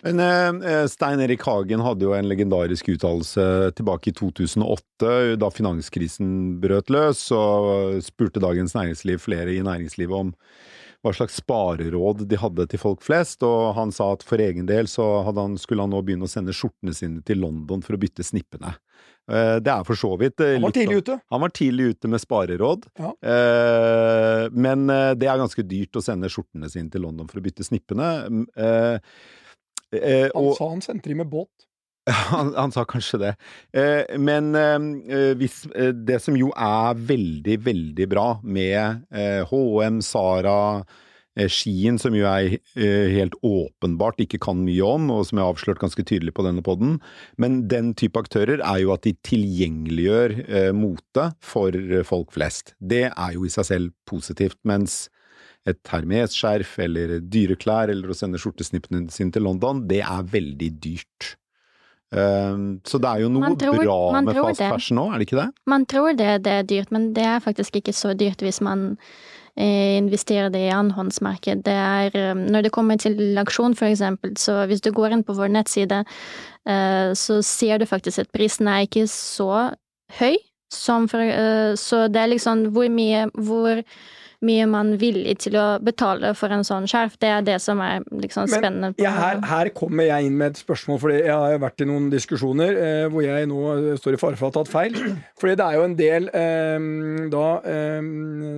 Men 0.00 0.20
eh, 0.64 0.86
Stein 0.88 1.20
Erik 1.20 1.44
Hagen 1.44 1.82
hadde 1.84 2.06
jo 2.06 2.14
en 2.16 2.28
legendarisk 2.30 2.88
uttalelse 2.94 3.44
tilbake 3.76 4.08
i 4.08 4.16
2008, 4.16 5.10
da 5.36 5.50
finanskrisen 5.52 6.30
brøt 6.62 6.88
løs, 6.92 7.26
og 7.36 8.00
spurte 8.04 8.40
Dagens 8.40 8.72
Næringsliv 8.78 9.20
flere 9.20 9.52
i 9.52 9.60
næringslivet 9.64 10.16
om 10.16 10.32
hva 11.02 11.12
slags 11.16 11.40
spareråd 11.40 12.22
de 12.30 12.38
hadde 12.38 12.66
til 12.70 12.78
folk 12.78 13.02
flest, 13.02 13.42
og 13.42 13.74
han 13.74 13.90
sa 13.94 14.12
at 14.14 14.22
for 14.26 14.42
egen 14.42 14.68
del 14.68 14.86
så 14.90 15.24
han, 15.26 15.56
skulle 15.58 15.82
han 15.82 15.90
nå 15.90 16.02
begynne 16.06 16.28
å 16.28 16.30
sende 16.30 16.54
skjortene 16.54 16.94
sine 16.94 17.24
til 17.26 17.42
London 17.42 17.82
for 17.82 17.96
å 17.96 18.00
bytte 18.02 18.22
snippene. 18.26 18.70
Eh, 19.30 19.56
det 19.62 19.70
er 19.70 19.84
for 19.86 19.98
så 19.98 20.12
vidt 20.18 20.42
eh, 20.42 20.56
Han 20.56 20.66
var 20.66 20.74
tidlig 20.74 21.00
ute? 21.02 21.18
Han 21.30 21.42
var 21.44 21.52
tidlig 21.54 21.84
ute 21.94 22.10
med 22.10 22.22
spareråd. 22.22 22.86
Ja. 22.98 23.10
Eh, 23.32 24.46
men 24.54 24.86
det 25.18 25.28
er 25.30 25.42
ganske 25.42 25.66
dyrt 25.66 25.98
å 25.98 26.04
sende 26.04 26.30
skjortene 26.32 26.70
sine 26.70 26.90
til 26.92 27.06
London 27.06 27.30
for 27.30 27.42
å 27.42 27.44
bytte 27.44 27.66
snippene. 27.66 28.08
Han 28.62 28.98
sa 30.56 30.70
han 30.70 30.82
sendte 30.84 31.10
de 31.10 31.18
med 31.18 31.30
båt. 31.30 31.52
Han, 32.32 32.50
han, 32.58 32.72
sa 32.74 32.82
kanskje 32.88 33.20
det. 33.22 33.30
Eh, 33.78 34.18
men 34.18 34.56
eh, 34.58 35.32
hvis, 35.38 35.62
eh, 35.78 35.92
det 35.94 36.18
som 36.24 36.34
jo 36.38 36.50
er 36.58 36.98
veldig, 36.98 37.60
veldig 37.62 38.08
bra 38.10 38.26
med 38.42 39.06
HM, 39.50 40.02
Sara, 40.02 40.82
Skien, 41.48 41.96
som 41.96 42.12
jo 42.12 42.26
jeg 42.26 42.58
helt 42.76 43.38
åpenbart 43.40 44.18
ikke 44.20 44.36
kan 44.42 44.58
mye 44.66 44.84
om, 44.84 45.06
og 45.14 45.22
som 45.24 45.38
jeg 45.38 45.46
har 45.46 45.54
avslørt 45.54 45.80
ganske 45.80 46.04
tydelig 46.04 46.34
på 46.36 46.44
denne 46.44 46.60
poden, 46.66 46.98
men 47.40 47.62
den 47.70 47.94
type 47.96 48.20
aktører 48.20 48.60
er 48.60 48.82
jo 48.82 48.92
at 48.92 49.06
de 49.06 49.14
tilgjengeliggjør 49.24 50.74
mote 50.76 51.30
for 51.40 51.78
folk 52.04 52.36
flest. 52.36 52.74
Det 52.84 53.06
er 53.08 53.32
jo 53.38 53.46
i 53.48 53.54
seg 53.54 53.70
selv 53.70 53.94
positivt, 54.04 54.58
mens 54.68 55.06
et 55.64 55.80
Hermes-skjerf 55.88 56.74
eller 56.84 57.20
dyreklær 57.22 57.88
eller 57.94 58.12
å 58.12 58.18
sende 58.18 58.40
skjortesnippene 58.42 59.06
sine 59.14 59.32
til 59.32 59.46
London, 59.46 59.86
det 59.88 60.02
er 60.04 60.28
veldig 60.34 60.70
dyrt. 60.84 61.36
Ehm, 62.12 62.80
så 62.84 63.00
det 63.00 63.08
er 63.08 63.22
jo 63.24 63.30
noe 63.32 63.54
tror, 63.56 63.78
bra 63.80 63.98
med 64.20 64.36
fast 64.36 64.60
det. 64.60 64.70
fashion 64.74 64.98
nå, 65.00 65.08
er 65.08 65.20
det 65.20 65.28
ikke 65.28 65.40
det? 65.40 65.48
Man 65.70 65.86
tror 65.88 66.16
det, 66.18 66.30
det 66.44 66.52
er 66.58 66.66
dyrt, 66.68 66.92
men 66.92 67.12
det 67.16 67.24
er 67.24 67.44
faktisk 67.44 67.78
ikke 67.80 67.94
så 67.96 68.12
dyrt 68.18 68.44
hvis 68.44 68.60
man 68.64 68.98
eh, 69.56 69.96
investerer 69.96 70.52
det 70.52 70.66
i 70.66 70.72
annenhåndsmarked. 70.74 71.64
Det 71.64 71.74
er, 71.74 72.12
eh, 72.18 72.34
når 72.36 72.68
det 72.68 72.74
kommer 72.76 73.00
til 73.00 73.38
aksjon, 73.40 73.76
for 73.78 73.88
eksempel, 73.88 74.36
så 74.36 74.66
hvis 74.68 74.84
du 74.84 74.92
går 74.92 75.16
inn 75.16 75.24
på 75.24 75.36
vår 75.38 75.52
nettside, 75.56 76.02
eh, 76.68 77.12
så 77.16 77.40
ser 77.42 77.80
du 77.80 77.88
faktisk 77.88 78.26
at 78.26 78.32
prisen 78.34 78.68
er 78.68 78.84
ikke 78.84 79.06
så 79.08 79.70
høy 80.20 80.36
som 80.72 81.04
for 81.08 81.20
Så 81.76 82.06
det 82.08 82.16
er 82.16 82.30
liksom 82.32 82.62
hvor 82.72 82.88
mye 82.88 83.26
Hvor 83.36 83.82
mye 84.46 84.66
man 84.70 84.94
er 84.94 85.00
villig 85.00 85.36
til 85.44 85.56
å 85.60 85.66
betale 85.82 86.32
for 86.38 86.52
en 86.54 86.64
sånn 86.66 86.88
skjerf. 86.90 87.14
Det 87.22 87.30
er 87.30 87.46
det 87.46 87.58
som 87.62 87.80
er 87.84 88.04
liksom 88.10 88.50
spennende. 88.50 88.92
Men, 88.92 89.00
ja, 89.02 89.14
her, 89.16 89.40
her, 89.48 89.70
kommer 89.76 90.08
jeg 90.08 90.28
inn 90.28 90.38
med 90.38 90.52
et 90.52 90.62
spørsmål, 90.62 91.00
for 91.02 91.14
jeg 91.14 91.30
har 91.30 91.58
vært 91.62 91.84
i 91.84 91.88
noen 91.88 92.10
diskusjoner 92.12 92.78
eh, 92.78 93.06
hvor 93.12 93.26
jeg 93.26 93.50
nå 93.50 93.96
står 94.00 94.18
i 94.18 94.22
fare 94.22 94.38
for 94.40 94.48
å 94.48 94.52
ha 94.52 94.56
tatt 94.58 94.72
feil. 94.72 94.98
Fordi 95.40 95.58
det 95.58 95.66
er 95.66 95.78
jo 95.78 95.88
en 95.88 95.98
del 95.98 96.30
eh, 96.36 96.88
da, 97.32 97.48
eh, 97.74 98.00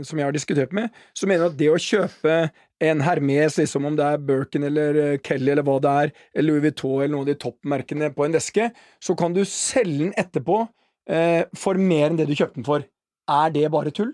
som 0.08 0.20
jeg 0.20 0.28
har 0.28 0.36
diskutert 0.36 0.76
med, 0.76 1.02
som 1.16 1.32
mener 1.32 1.50
at 1.50 1.58
det 1.60 1.72
å 1.72 1.80
kjøpe 1.80 2.38
en 2.84 3.00
Hermes, 3.04 3.58
liksom 3.58 3.86
om 3.86 3.96
det 3.98 4.06
er 4.06 4.22
Birkin 4.22 4.66
eller 4.66 4.98
eh, 5.00 5.18
Kelly 5.24 5.52
eller 5.52 5.66
hva 5.66 5.78
det 5.82 5.92
er, 6.04 6.14
eller 6.34 6.50
Louis 6.50 6.64
Vuitton 6.66 6.96
eller 6.98 7.14
noen 7.14 7.26
av 7.26 7.30
de 7.30 7.38
toppmerkene 7.44 8.10
på 8.14 8.26
en 8.26 8.34
veske, 8.34 8.70
så 9.02 9.16
kan 9.18 9.36
du 9.36 9.44
selge 9.48 10.00
den 10.02 10.16
etterpå 10.20 10.64
eh, 11.10 11.44
for 11.58 11.80
mer 11.80 12.10
enn 12.10 12.20
det 12.20 12.28
du 12.30 12.34
kjøpte 12.36 12.60
den 12.60 12.68
for. 12.68 12.86
Er 13.30 13.54
det 13.54 13.70
bare 13.72 13.94
tull? 13.94 14.12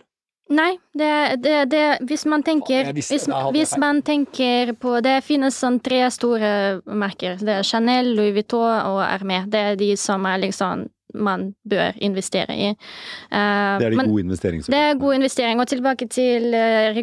Nei, 0.50 0.70
det, 0.98 1.10
det, 1.44 1.56
det, 1.70 1.82
hvis 2.10 2.24
man 2.26 2.42
tenker 2.42 2.88
hvis, 2.92 3.12
hvis, 3.54 3.76
man 3.78 4.00
tenker 4.02 4.72
på 4.82 4.96
Det 5.04 5.20
finnes 5.22 5.54
sånn 5.54 5.78
tre 5.78 6.02
store 6.10 6.80
merker. 6.84 7.38
Det 7.38 7.60
er 7.60 7.66
Chanel, 7.66 8.16
Louis 8.18 8.34
Vuitton 8.34 8.80
og 8.90 9.04
Hermé. 9.04 9.44
Det 9.46 9.60
er 9.60 9.78
de 9.78 9.92
som 10.00 10.26
er 10.26 10.42
liksom 10.48 10.88
man 11.14 11.48
bør 11.70 11.96
investere 12.06 12.54
i. 12.54 12.68
Uh, 13.32 13.78
det 13.80 13.88
er 13.88 13.94
de 13.94 14.04
gode 14.04 14.24
investeringene. 14.24 14.70
Det 14.70 14.82
er 14.90 14.98
god 15.00 15.14
investering. 15.14 15.62
Og 15.62 15.70
tilbake 15.70 16.06
til 16.10 16.54
uh, 16.54 17.00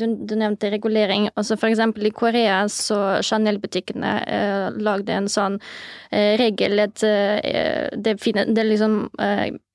du, 0.00 0.06
du, 0.28 0.34
nevnte 0.36 0.70
regulering. 0.72 1.28
Altså 1.36 1.56
for 1.60 1.68
eksempel 1.68 2.08
i 2.08 2.14
Korea 2.14 2.62
så 2.72 3.20
Chanel-butikkene 3.24 4.14
uh, 4.24 4.80
lagde 4.80 5.16
en 5.16 5.28
sånn 5.28 5.60
regel 6.10 6.80
at 6.82 6.98
det, 7.00 8.14
det 8.26 8.64
liksom 8.66 8.94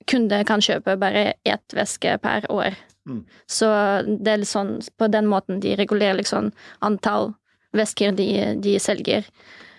kunder 0.10 0.44
kan 0.44 0.62
kjøpe 0.62 0.98
bare 1.00 1.30
ett 1.48 1.76
væske 1.78 2.18
per 2.24 2.50
år. 2.52 2.76
Mm. 3.06 3.22
Så 3.46 3.68
det 4.08 4.32
er 4.32 4.42
litt 4.42 4.52
sånn 4.52 4.78
på 4.98 5.10
den 5.14 5.30
måten 5.30 5.62
de 5.64 5.76
regulerer 5.78 6.18
liksom 6.20 6.52
antall 6.86 7.34
vesker 7.76 8.16
de, 8.16 8.30
de 8.64 8.80
selger. 8.82 9.28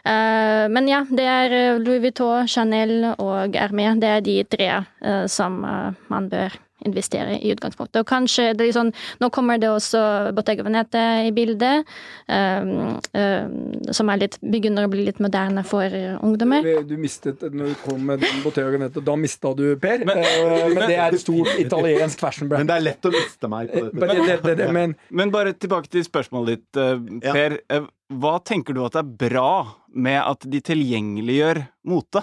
Uh, 0.06 0.68
men 0.70 0.86
ja, 0.86 1.00
det 1.10 1.24
er 1.26 1.54
eh, 1.56 1.78
Louis 1.82 1.98
Vuitton, 2.04 2.46
Chanel 2.46 3.08
og 3.16 3.56
Hermé. 3.58 3.88
Det 3.98 4.10
er 4.12 4.22
de 4.22 4.36
tre 4.46 4.68
uh, 4.78 5.24
som 5.26 5.58
uh, 5.66 5.96
man 6.12 6.28
bør 6.30 6.54
investere 6.84 7.38
i 7.40 7.52
utgangspunktet. 7.54 8.02
Og 8.02 8.08
kanskje 8.08 8.50
det 8.56 8.68
er 8.68 8.74
sånn, 8.76 8.92
Nå 9.22 9.30
kommer 9.34 9.60
det 9.60 9.70
også 9.70 10.00
Bottega 10.36 10.64
Venete 10.66 11.02
i 11.26 11.32
bildet, 11.34 11.88
um, 12.28 12.98
um, 13.16 13.56
som 13.94 14.10
er 14.12 14.20
litt, 14.24 14.36
begynner 14.42 14.86
å 14.86 14.92
bli 14.92 15.06
litt 15.06 15.20
moderne 15.22 15.64
for 15.66 15.96
ungdommer. 16.20 16.66
Du 16.86 16.96
mistet 17.00 17.42
når 17.46 17.72
du 17.72 17.80
kom 17.84 18.04
med 18.10 18.24
Bottega 18.44 18.72
Venete, 18.74 19.02
da 19.04 19.16
mista 19.20 19.54
du 19.56 19.64
Per. 19.80 20.04
Men, 20.08 20.20
uh, 20.20 20.68
men, 20.74 20.84
det 20.84 21.00
er 21.00 21.16
et 21.16 21.24
stort 21.24 21.52
italiensk 21.64 22.22
fashion 22.22 22.50
brand. 22.50 22.66
Men 22.66 22.72
det 22.72 22.78
er 22.78 22.86
lett 22.90 23.08
å 23.08 23.14
miste 23.14 23.52
meg 23.52 23.72
på 23.72 23.86
dette. 23.88 24.14
Det, 24.26 24.38
det, 24.44 24.56
det, 24.60 24.70
men, 24.76 24.96
men, 25.22 25.34
bare 25.34 25.56
tilbake 25.56 25.92
til 25.92 26.04
spørsmålet 26.06 26.56
ditt, 26.56 26.80
uh, 26.80 26.96
Per. 27.32 27.60
Ja. 27.72 27.84
Hva 28.06 28.36
tenker 28.46 28.76
du 28.76 28.84
at 28.86 28.94
er 29.00 29.06
bra 29.06 29.66
med 29.90 30.20
at 30.20 30.44
de 30.46 30.60
tilgjengeliggjør 30.62 31.64
mote? 31.90 32.22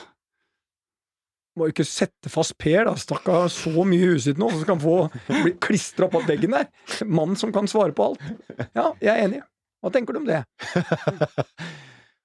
Må 1.53 1.67
jo 1.67 1.73
ikke 1.75 1.85
sette 1.85 2.31
fast 2.33 2.55
Per, 2.57 2.87
da. 2.87 2.95
Stakkar 2.97 3.47
så 3.53 3.71
mye 3.85 3.99
i 4.01 4.09
huset 4.09 4.31
sitt 4.31 4.41
nå, 4.41 4.49
så 4.49 4.63
skal 4.63 4.77
han 4.77 4.83
få 4.83 5.43
bli 5.43 5.53
klistra 5.61 6.07
opp 6.07 6.17
av 6.17 6.25
veggen 6.29 6.55
der. 6.55 6.69
Mannen 7.05 7.37
som 7.37 7.53
kan 7.53 7.69
svare 7.69 7.93
på 7.93 8.09
alt. 8.09 8.23
Ja, 8.73 8.87
jeg 8.97 9.11
er 9.13 9.21
enig. 9.27 9.41
Hva 9.83 9.91
tenker 9.93 10.15
du 10.15 10.23
om 10.23 10.29
det? 10.29 10.41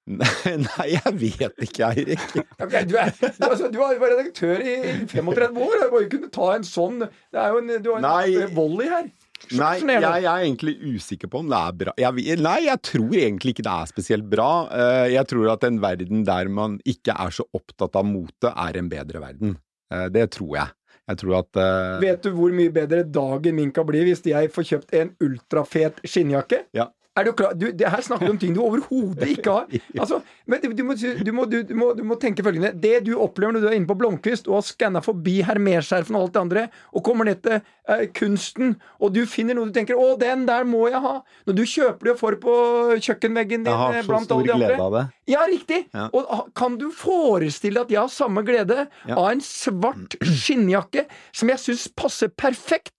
Nei, 0.09 0.85
jeg 0.95 1.11
vet 1.21 1.63
ikke, 1.67 1.91
Eirik. 1.91 2.23
Okay, 2.57 2.85
du, 2.89 2.95
er, 2.97 3.11
du, 3.13 3.45
altså, 3.45 3.67
du 3.69 3.77
var 3.77 3.93
redaktør 4.01 4.63
i 4.63 4.75
35 5.11 5.59
år. 5.61 5.83
Du 5.83 5.93
må 5.93 6.01
jo 6.01 6.09
kunne 6.15 6.29
ta 6.33 6.47
en 6.55 6.65
sånn 6.65 7.03
Det 7.03 7.37
er 7.37 7.53
jo 7.53 7.59
en, 7.61 7.73
du 7.83 7.91
har 7.91 7.99
en 7.99 8.07
Nei. 8.07 8.47
volley 8.55 8.89
her. 8.89 9.11
Nei, 9.55 9.75
jeg, 9.79 10.01
jeg, 10.03 10.25
er 10.25 10.43
egentlig 10.43 10.73
usikker 10.95 11.31
på 11.31 11.41
om 11.41 11.49
det 11.49 11.59
er 11.59 11.77
bra. 11.79 11.93
Jeg, 11.97 12.39
nei, 12.43 12.57
jeg 12.67 12.81
tror 12.85 13.15
egentlig 13.17 13.55
ikke 13.55 13.65
det 13.65 13.75
er 13.75 13.89
spesielt 13.89 14.27
bra. 14.29 14.49
Eh, 14.75 15.05
jeg 15.15 15.29
tror 15.31 15.53
at 15.55 15.65
en 15.67 15.79
verden 15.83 16.25
der 16.27 16.51
man 16.53 16.77
ikke 16.89 17.15
er 17.15 17.33
så 17.33 17.47
opptatt 17.55 17.97
av 17.99 18.05
mote, 18.07 18.51
er 18.51 18.79
en 18.79 18.91
bedre 18.91 19.23
verden. 19.23 19.55
Eh, 19.93 20.07
det 20.13 20.27
tror 20.35 20.53
jeg. 20.59 20.75
Jeg 21.09 21.21
tror 21.23 21.39
at 21.39 21.57
uh... 21.57 21.97
Vet 22.03 22.21
du 22.21 22.29
hvor 22.35 22.53
mye 22.53 22.69
bedre 22.73 23.01
dagen 23.09 23.57
min 23.57 23.71
kan 23.73 23.87
bli 23.87 24.03
hvis 24.05 24.21
jeg 24.29 24.51
får 24.53 24.67
kjøpt 24.73 24.95
en 24.99 25.15
ultrafet 25.25 26.03
skinnjakke? 26.05 26.67
Ja. 26.77 26.91
Er 27.19 27.27
du 27.27 27.33
klar? 27.35 27.55
Du, 27.57 27.67
det 27.75 27.89
her 27.91 28.01
snakker 28.05 28.29
du 28.29 28.33
om 28.33 28.39
ting 28.39 28.55
du 28.55 28.61
overhodet 28.63 29.35
ikke 29.35 29.55
har. 29.57 29.67
Altså, 29.99 30.21
men 30.47 30.61
du 30.63 30.83
må, 30.85 30.93
du, 30.95 31.31
må, 31.35 31.45
du, 31.49 31.57
må, 31.75 31.89
du, 31.97 32.03
må, 32.07 32.15
tenke 32.21 32.43
følgende. 32.45 32.71
Det 32.79 33.01
du 33.07 33.13
opplever 33.19 33.55
når 33.55 33.63
du 33.63 33.67
er 33.71 33.75
inne 33.77 33.89
på 33.89 33.97
Blomkvist 33.99 34.47
og 34.47 34.59
har 34.59 34.67
skanna 34.67 35.01
forbi 35.03 35.39
hermerskjerfen 35.45 36.15
og 36.15 36.27
alt 36.27 36.35
det 36.35 36.41
andre, 36.41 36.65
og 36.95 37.03
kommer 37.05 37.27
ned 37.27 37.41
til 37.43 37.57
eh, 37.59 38.05
kunsten, 38.15 38.75
og 38.99 39.13
du 39.15 39.23
finner 39.29 39.57
noe 39.57 39.69
du 39.69 39.75
tenker 39.75 39.97
'Å, 39.99 40.13
den 40.21 40.45
der 40.47 40.67
må 40.67 40.87
jeg 40.87 41.01
ha'. 41.03 41.19
Når 41.49 41.57
du 41.57 41.63
kjøper 41.65 42.09
det 42.09 42.13
og 42.15 42.21
får 42.21 42.37
det 42.37 42.41
på 42.45 42.55
kjøkkenveggen 43.07 43.65
din 43.65 43.73
Jeg 43.73 43.81
har 43.81 44.07
så 44.07 44.21
stor 44.25 44.45
glede 44.45 44.77
av 44.77 44.95
det. 44.95 45.05
Ja, 45.29 45.45
riktig. 45.49 45.81
Ja. 45.93 46.07
Og 46.13 46.49
kan 46.55 46.77
du 46.79 46.89
forestille 46.95 47.83
at 47.83 47.91
jeg 47.91 47.99
har 47.99 48.13
samme 48.13 48.45
glede 48.47 48.87
ja. 49.07 49.17
av 49.17 49.31
en 49.33 49.43
svart 49.43 50.15
skinnjakke 50.23 51.05
som 51.31 51.51
jeg 51.51 51.65
syns 51.65 51.89
passer 51.97 52.31
perfekt 52.33 52.93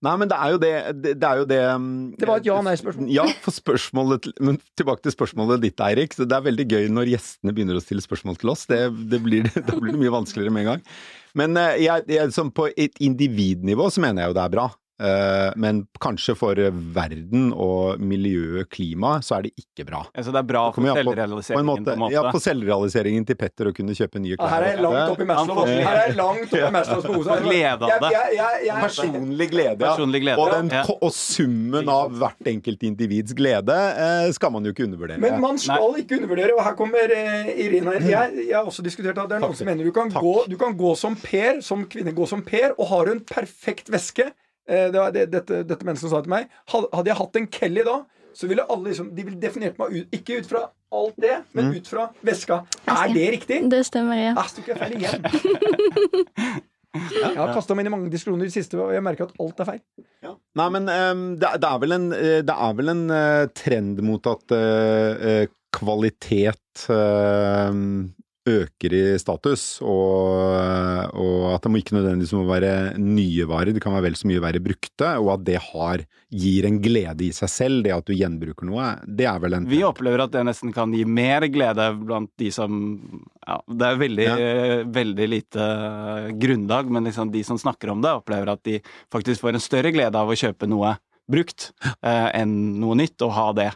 Nei, 0.00 0.14
men 0.16 0.30
det 0.30 0.36
er 0.40 0.52
jo 0.54 0.58
det 0.60 0.72
Det, 0.96 1.12
det 1.20 1.28
er 1.28 1.40
jo 1.42 1.46
det 1.48 1.60
um, 1.76 1.88
Det 2.16 2.28
var 2.28 2.40
et 2.40 2.48
ja-nei-spørsmål. 2.48 3.08
Ja, 3.12 3.26
for 3.44 3.52
spørsmålet 3.52 4.30
Men 4.40 4.56
tilbake 4.78 5.04
til 5.04 5.14
spørsmålet 5.14 5.64
ditt, 5.66 5.80
Eirik. 5.84 6.16
Det 6.16 6.28
er 6.32 6.46
veldig 6.46 6.66
gøy 6.70 6.88
når 6.92 7.12
gjestene 7.12 7.54
begynner 7.56 7.76
å 7.76 7.84
stille 7.84 8.04
spørsmål 8.04 8.40
til 8.40 8.54
oss. 8.54 8.66
Det, 8.70 8.80
det 9.12 9.20
blir, 9.24 9.48
da 9.68 9.76
blir 9.76 9.96
det 9.96 10.00
mye 10.00 10.14
vanskeligere 10.14 10.54
med 10.56 10.64
en 10.64 10.70
gang. 10.72 10.86
Men 11.38 11.58
eh, 11.60 11.82
jeg, 11.84 12.06
jeg, 12.10 12.46
på 12.56 12.70
et 12.72 13.02
individnivå 13.02 13.90
så 13.92 14.02
mener 14.02 14.24
jeg 14.24 14.32
jo 14.32 14.38
det 14.40 14.46
er 14.46 14.54
bra. 14.56 14.70
Eh, 15.00 15.52
men 15.56 15.84
kanskje 16.00 16.34
for 16.36 16.58
verden 16.94 17.50
og 17.56 18.00
miljøet, 18.04 18.68
klimaet, 18.72 19.24
så 19.24 19.38
er 19.38 19.46
det 19.48 19.52
ikke 19.62 19.86
bra. 19.88 20.02
Så 20.12 20.32
det 20.34 20.42
er 20.42 20.48
bra 20.48 20.64
for 20.74 20.84
selvrealiseringen? 20.84 21.70
På, 21.70 21.76
på, 21.86 21.94
en 21.94 22.02
måte. 22.02 22.14
Ja, 22.14 22.24
for 22.28 22.44
selvrealiseringen 22.44 23.24
til 23.28 23.38
Petter 23.40 23.70
å 23.70 23.74
kunne 23.76 23.96
kjøpe 23.96 24.20
nye 24.20 24.36
klær. 24.36 24.52
her 24.52 24.66
er 24.66 24.74
jeg 24.74 24.84
langt 24.84 25.14
opp 25.14 25.22
i 25.24 25.28
Maslows 25.30 25.70
Her 25.70 26.00
er 26.00 26.10
jeg 26.10 26.16
langt 26.18 26.44
opp 26.50 26.58
i 26.58 26.72
Maslows 26.76 27.06
behov. 27.08 27.30
Glede 27.46 27.88
av 27.88 28.04
det. 28.04 28.10
Personlig 28.80 29.48
glede, 29.54 29.78
ja. 29.80 29.86
Personlig 29.86 30.22
glede, 30.26 30.44
og, 30.44 30.52
den, 30.52 30.70
og, 30.98 31.08
summen 31.16 31.90
av 31.92 32.12
hvert 32.20 32.52
enkelt 32.52 32.84
individs 32.86 33.36
glede 33.36 33.76
eh, 34.04 34.28
skal 34.36 34.52
man 34.52 34.68
jo 34.68 34.74
ikke 34.74 34.84
undervurdere. 34.88 35.20
Men 35.22 35.40
man 35.42 35.58
skal 35.60 35.94
Nei. 35.94 36.04
ikke 36.04 36.20
undervurdere, 36.20 36.56
og 36.58 36.62
her 36.66 36.76
kommer 36.78 37.16
eh, 37.16 37.50
Irina 37.64 37.96
inn. 37.96 38.10
Jeg, 38.10 38.36
jeg, 38.42 38.54
har 38.56 38.68
også 38.68 38.84
diskutert 38.84 39.18
at 39.22 39.32
det 39.32 39.38
er 39.38 39.44
noen 39.46 39.56
som 39.56 39.68
mener 39.70 39.86
du 39.86 39.94
kan, 39.96 40.12
gå, 40.12 40.36
du 40.50 40.56
kan 40.60 40.76
gå 40.76 40.92
som 40.98 41.16
Per, 41.20 41.64
som 41.64 41.88
kvinne 41.88 42.12
gå 42.16 42.28
som 42.28 42.44
Per, 42.44 42.74
og 42.76 42.92
har 42.92 43.08
du 43.08 43.16
en 43.16 43.24
perfekt 43.24 43.90
væske 43.92 44.28
det 44.70 44.96
var 45.00 45.14
det, 45.14 45.26
dette, 45.32 45.62
dette 45.66 45.86
mennesket 45.86 46.12
sa 46.12 46.22
til 46.22 46.32
meg. 46.32 46.50
Hadde 46.70 47.10
jeg 47.10 47.18
hatt 47.18 47.38
en 47.40 47.48
Kelly 47.50 47.84
da, 47.86 47.96
så 48.36 48.46
ville 48.46 48.62
alle 48.62 48.92
liksom 48.92 49.10
De 49.16 49.24
ville 49.26 49.40
definert 49.42 49.78
meg 49.80 49.96
ut, 49.96 50.14
ikke 50.14 50.40
ut 50.40 50.50
fra 50.50 50.64
alt 50.90 51.18
det, 51.22 51.36
men 51.54 51.70
mm. 51.70 51.76
ut 51.78 51.90
fra 51.90 52.08
veska. 52.26 52.64
Er 52.90 53.14
det 53.14 53.28
riktig? 53.36 53.60
Det 53.70 53.84
stemmer, 53.86 54.18
ja. 54.18 54.34
Jeg 54.34 54.66
du 54.66 54.72
er 54.74 54.80
feil 54.80 54.98
igjen. 54.98 55.22
Jeg 56.90 57.36
har 57.36 57.52
kasta 57.54 57.76
meg 57.76 57.84
inn 57.84 57.92
i 57.92 57.94
mange 57.94 58.10
diskusjoner 58.10 58.48
i 58.48 58.50
det 58.50 58.54
siste, 58.56 58.74
og 58.82 58.90
jeg 58.90 59.02
merker 59.06 59.28
at 59.28 59.36
alt 59.38 59.60
er 59.62 59.68
feil. 59.68 59.82
Ja. 60.26 60.32
Nei, 60.58 60.64
men 60.74 60.88
um, 60.90 61.20
det, 61.38 61.52
det, 61.62 61.68
er 61.68 61.82
vel 61.84 61.94
en, 61.94 62.06
eh, 62.16 62.40
det 62.42 62.56
er 62.66 62.72
vel 62.80 62.90
en 62.90 63.04
uh, 63.14 63.44
trend 63.54 64.00
mot 64.02 64.26
at 64.26 64.54
uh, 64.56 65.44
kvalitet 65.76 66.82
uh, 66.90 67.70
øker 68.50 68.94
i 68.96 69.02
status, 69.20 69.64
og, 69.84 71.14
og, 71.14 71.46
at 71.54 71.64
det 71.64 71.72
må 71.72 71.80
ikke 71.80 71.96
nødvendigvis 71.96 72.34
må 72.36 72.44
være 72.48 72.72
nye 73.00 73.46
varer, 73.50 73.72
det 73.74 73.82
kan 73.82 73.94
være 73.94 74.08
vel 74.08 74.18
så 74.18 74.30
mye 74.30 74.42
være 74.42 74.62
brukte, 74.64 75.12
og 75.20 75.32
at 75.36 75.44
det 75.46 75.58
har, 75.70 76.04
gir 76.30 76.68
en 76.68 76.78
glede 76.82 77.26
i 77.26 77.32
seg 77.34 77.52
selv, 77.52 77.82
det 77.86 77.94
at 77.96 78.06
du 78.06 78.14
gjenbruker 78.14 78.68
noe, 78.68 78.88
det 79.06 79.28
er 79.30 79.42
vel 79.42 79.58
en 79.58 79.68
Vi 79.70 79.82
opplever 79.86 80.24
at 80.24 80.34
det 80.34 80.44
nesten 80.46 80.74
kan 80.76 80.94
gi 80.94 81.04
mer 81.08 81.46
glede 81.50 81.90
blant 82.00 82.30
de 82.40 82.50
som 82.54 82.74
ja, 83.40 83.56
Det 83.66 83.86
er 83.86 84.00
veldig, 84.00 84.26
ja. 84.26 84.50
veldig 84.94 85.28
lite 85.30 85.68
grunnlag, 86.40 86.90
men 86.92 87.08
liksom 87.08 87.32
de 87.34 87.44
som 87.46 87.58
snakker 87.60 87.92
om 87.94 88.02
det, 88.04 88.16
opplever 88.22 88.52
at 88.54 88.64
de 88.66 88.80
faktisk 89.12 89.42
får 89.44 89.56
en 89.56 89.64
større 89.64 89.94
glede 89.94 90.18
av 90.18 90.30
å 90.30 90.38
kjøpe 90.38 90.68
noe 90.70 90.96
brukt 91.30 91.70
eh, 92.02 92.28
enn 92.40 92.54
noe 92.82 92.98
nytt, 92.98 93.18
og 93.26 93.34
ha 93.36 93.48
det. 93.56 93.70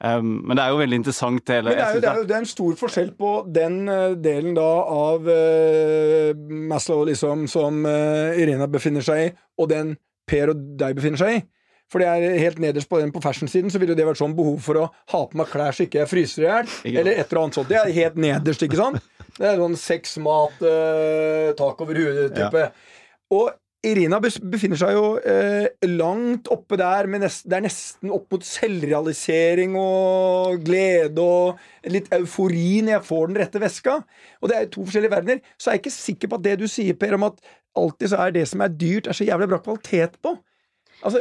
Um, 0.00 0.40
men 0.48 0.56
det 0.56 0.64
er 0.64 0.72
jo 0.72 0.80
veldig 0.80 0.98
interessant. 1.02 1.50
Hele, 1.52 1.74
det, 1.74 1.84
er 1.84 1.94
jo, 1.94 2.00
det, 2.00 2.08
er 2.08 2.20
jo, 2.22 2.26
det, 2.28 2.36
er 2.36 2.44
en 2.44 2.48
stor 2.48 2.76
forskjell 2.80 3.10
på 3.20 3.32
den 3.52 3.80
uh, 3.84 4.16
delen 4.16 4.56
da 4.56 4.68
av 4.96 5.28
uh, 5.28 6.30
Maslow 6.70 7.04
liksom, 7.10 7.44
som 7.52 7.82
uh, 7.84 8.32
Irina 8.40 8.68
befinner 8.70 9.04
seg 9.04 9.26
i, 9.26 9.32
og 9.60 9.72
den 9.72 9.98
Per 10.30 10.52
og 10.52 10.60
deg 10.78 10.94
befinner 10.96 11.20
seg 11.20 11.36
i. 11.36 11.38
For 11.90 12.00
det 12.00 12.06
er 12.06 12.36
helt 12.38 12.60
nederst 12.62 12.86
på 12.88 13.00
den 13.00 13.10
på 13.10 13.20
fashion-siden 13.24 13.72
så 13.72 13.80
ville 13.82 13.96
det 13.98 14.04
vært 14.06 14.20
sånn 14.20 14.36
behov 14.38 14.60
for 14.62 14.78
å 14.78 14.84
ha 15.10 15.22
på 15.26 15.40
meg 15.40 15.48
klær 15.50 15.74
så 15.74 15.88
ikke 15.88 16.04
jeg 16.04 16.10
fryser 16.12 16.44
i 16.44 16.46
hjel. 16.46 16.68
Eller 16.92 17.16
et 17.16 17.24
eller 17.24 17.40
annet 17.40 17.58
sånt. 17.58 17.72
Det 17.72 17.80
er 17.80 17.90
helt 17.96 18.20
nederst, 18.22 18.62
ikke 18.62 18.78
sant? 18.78 19.08
Det 19.34 19.48
er 19.48 19.58
sånn 19.58 19.74
sex, 19.80 20.12
mat, 20.22 20.62
tak 21.58 21.82
over 21.82 21.98
huet-type. 21.98 22.62
Ja. 22.62 23.00
Og 23.34 23.50
Irina 23.80 24.18
befinner 24.20 24.76
seg 24.76 24.92
jo 24.92 25.04
eh, 25.24 25.70
langt 25.88 26.50
oppe 26.52 26.76
der, 26.76 27.06
nest, 27.08 27.46
det 27.48 27.56
er 27.56 27.64
nesten 27.64 28.10
opp 28.12 28.26
mot 28.34 28.44
selvrealisering 28.44 29.72
og 29.80 30.60
glede 30.66 31.24
og 31.24 31.88
litt 31.88 32.10
eufori 32.12 32.82
når 32.84 32.98
jeg 32.98 33.06
får 33.08 33.30
den 33.30 33.40
rette 33.40 33.62
veska. 33.62 33.96
Og 34.42 34.52
det 34.52 34.58
er 34.58 34.68
to 34.68 34.84
forskjellige 34.84 35.14
verdener. 35.14 35.40
Så 35.56 35.70
er 35.70 35.78
jeg 35.78 35.84
ikke 35.84 35.94
sikker 35.96 36.28
på 36.28 36.40
at 36.40 36.44
det 36.44 36.58
du 36.60 36.66
sier, 36.68 36.98
Per, 37.00 37.16
om 37.16 37.24
at 37.30 37.40
alltid 37.80 38.12
så 38.12 38.20
er 38.26 38.36
det 38.36 38.44
som 38.50 38.60
er 38.66 38.76
dyrt, 38.76 39.08
er 39.08 39.16
så 39.16 39.24
jævlig 39.24 39.48
bra 39.48 39.62
kvalitet 39.64 40.20
på. 40.20 40.36
Altså, 41.00 41.20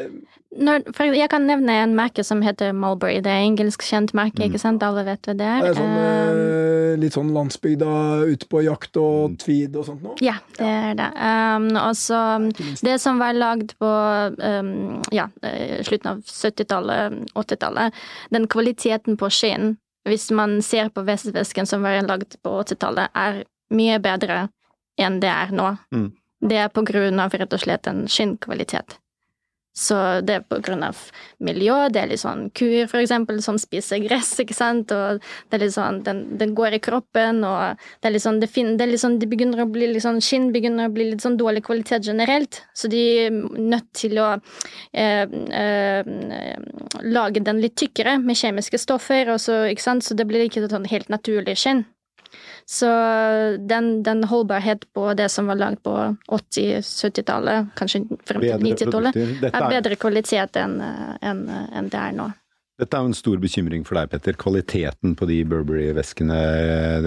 Når, 0.59 0.83
jeg 1.15 1.29
kan 1.31 1.45
nevne 1.47 1.75
en 1.83 1.93
merke 1.95 2.23
som 2.25 2.41
heter 2.43 2.73
Mulberry. 2.75 3.21
Det 3.23 3.31
er 3.31 3.45
engelsk 3.45 3.83
kjent 3.85 4.13
merke, 4.17 4.41
ikke 4.43 4.57
mm. 4.57 4.63
sant? 4.63 4.83
Alle 4.83 5.05
vet 5.07 5.29
hva 5.29 5.35
det 5.37 5.47
er. 5.47 5.61
Det 5.63 5.69
er 5.69 5.77
sånn, 5.77 5.97
um, 5.99 7.01
litt 7.03 7.15
sånn 7.15 7.31
landsbygda 7.35 7.91
ute 8.27 8.49
på 8.49 8.63
jakt 8.65 8.99
og 8.99 9.35
mm. 9.35 9.37
tweed 9.43 9.77
og 9.79 9.87
sånt 9.87 10.05
noe? 10.05 10.17
Ja, 10.25 10.35
det 10.57 10.69
er 10.69 10.97
det. 10.99 11.09
Um, 11.15 11.69
og 11.79 11.93
så 11.99 12.21
Det 12.81 12.97
som 13.01 13.21
var 13.21 13.37
lagd 13.37 13.75
på 13.79 13.91
um, 14.35 14.73
ja, 15.15 15.29
eh, 15.45 15.79
slutten 15.87 16.15
av 16.15 16.23
70-tallet, 16.25 17.19
80-tallet, 17.37 18.01
den 18.35 18.49
kvaliteten 18.51 19.19
på 19.21 19.31
skinn, 19.31 19.75
hvis 20.09 20.29
man 20.35 20.59
ser 20.65 20.89
på 20.89 21.03
vestvæsken 21.05 21.69
som 21.69 21.85
var 21.85 22.01
lagd 22.07 22.39
på 22.43 22.55
80-tallet, 22.63 23.13
er 23.13 23.43
mye 23.75 23.99
bedre 24.01 24.47
enn 24.99 25.21
det 25.23 25.29
er 25.31 25.53
nå. 25.55 25.75
Mm. 25.93 26.09
Det 26.49 26.57
er 26.57 26.71
på 26.73 26.83
grunn 26.87 27.19
av 27.21 27.35
rett 27.35 27.53
og 27.53 27.61
slett 27.61 27.87
en 27.91 28.05
skinnkvalitet. 28.09 28.97
Så 29.79 29.95
det 30.27 30.33
er 30.35 30.43
på 30.43 30.59
grunn 30.63 30.83
av 30.83 30.97
miljø, 31.45 31.75
det 31.93 32.01
er 32.01 32.09
litt 32.11 32.21
sånn 32.21 32.49
kuer, 32.57 32.89
for 32.91 32.99
eksempel, 32.99 33.39
som 33.43 33.55
spiser 33.61 34.01
gress, 34.03 34.33
ikke 34.43 34.57
sant, 34.57 34.91
og 34.91 35.21
det 35.21 35.55
er 35.55 35.63
litt 35.63 35.75
sånn 35.75 36.01
Den, 36.03 36.21
den 36.39 36.55
går 36.57 36.75
i 36.75 36.81
kroppen, 36.83 37.39
og 37.47 37.79
det 38.01 38.09
er 38.09 38.15
litt 38.15 38.25
sånn 38.25 38.41
Det, 38.41 38.49
fin, 38.51 38.73
det 38.75 38.85
er 38.85 38.91
litt 38.91 39.03
sånn 39.03 39.19
De 39.21 39.29
begynner 39.29 39.63
å 39.63 39.69
bli 39.71 39.87
litt 39.93 40.03
sånn 40.03 40.19
Skinn 40.23 40.49
begynner 40.55 40.89
å 40.89 40.93
bli 40.93 41.09
litt 41.13 41.23
sånn 41.23 41.37
dårlig 41.39 41.63
kvalitet 41.67 42.03
generelt, 42.09 42.61
så 42.75 42.91
de 42.91 43.03
er 43.27 43.31
nødt 43.31 43.87
til 43.95 44.19
å 44.19 44.33
eh, 44.35 45.23
eh, 45.61 46.11
lage 47.05 47.43
den 47.45 47.63
litt 47.63 47.77
tykkere 47.79 48.17
med 48.19 48.39
kjemiske 48.39 48.81
stoffer, 48.81 49.31
og 49.31 49.39
så, 49.43 49.61
ikke 49.71 49.85
sant, 49.85 50.03
så 50.03 50.17
det 50.17 50.27
blir 50.27 50.47
ikke 50.47 50.67
sånn 50.67 50.89
helt 50.91 51.11
naturlig 51.13 51.55
skinn. 51.59 51.85
Så 52.69 52.89
den, 53.65 54.03
den, 54.05 54.23
holdbarhet 54.29 54.83
på 54.93 55.07
det 55.17 55.29
som 55.33 55.47
var 55.49 55.57
lagd 55.57 55.79
på 55.81 55.93
80-70-tallet, 56.29 57.71
kanskje 57.79 58.03
frem 58.29 58.43
til 58.45 58.65
90-tallet, 58.67 59.17
er 59.49 59.65
bedre 59.71 59.97
kvalitet 59.97 60.59
enn 60.61 60.75
en, 60.77 61.41
en 61.49 61.89
det 61.89 61.97
er 61.97 62.13
nå. 62.13 62.27
Dette 62.79 62.95
er 62.95 63.03
jo 63.03 63.09
en 63.11 63.17
stor 63.17 63.39
bekymring 63.43 63.81
for 63.83 63.97
deg, 63.99 64.07
Petter. 64.13 64.37
Kvaliteten 64.39 65.11
på 65.19 65.27
de 65.27 65.41
Burberry-veskene 65.51 66.35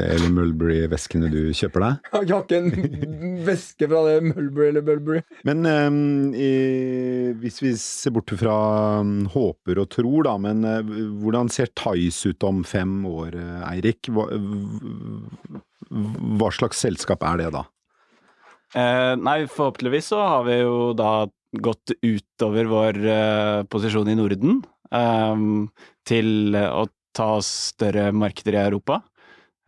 eller 0.05 0.33
Mulberry-veskene 0.35 1.31
du 1.33 1.49
kjøper 1.57 1.87
deg. 1.87 2.11
Jeg 2.19 2.29
har 2.29 2.43
ikke 2.45 2.59
en 2.61 3.39
veske 3.47 3.89
fra 3.89 4.03
det 4.05 4.19
Mulberry 4.27 4.69
eller 4.69 4.85
Bulberry. 4.85 5.23
Men 5.49 5.65
um, 5.65 5.97
i, 6.37 6.53
hvis 7.41 7.63
vi 7.65 7.73
ser 7.81 8.13
bort 8.13 8.35
fra 8.37 8.57
um, 9.01 9.23
håper 9.33 9.81
og 9.81 9.89
tror, 9.97 10.27
da, 10.29 10.35
men 10.45 10.61
uh, 10.69 10.93
hvordan 11.23 11.49
ser 11.53 11.73
Tice 11.73 12.35
ut 12.35 12.45
om 12.45 12.61
fem 12.69 12.93
år, 13.09 13.39
uh, 13.41 13.65
Eirik? 13.71 14.13
Hva, 14.13 14.29
hva, 15.89 16.53
slags 16.53 16.85
selskap 16.85 17.25
er 17.31 17.41
det 17.41 17.49
da? 17.57 17.65
Uh, 18.77 19.17
nei, 19.25 19.39
forhåpentligvis 19.49 20.13
så 20.13 20.21
har 20.21 20.45
vi 20.51 20.61
jo 20.61 20.93
da 20.97 21.15
gått 21.65 21.97
utover 22.05 22.69
vår 22.69 23.03
uh, 23.09 23.65
posisjon 23.73 24.13
i 24.13 24.21
Norden 24.21 24.61
um, 24.93 25.67
til 26.09 26.57
å 26.57 26.87
ta 27.17 27.33
større 27.45 28.11
markeder 28.17 28.59
i 28.59 28.63
Europa. 28.67 29.01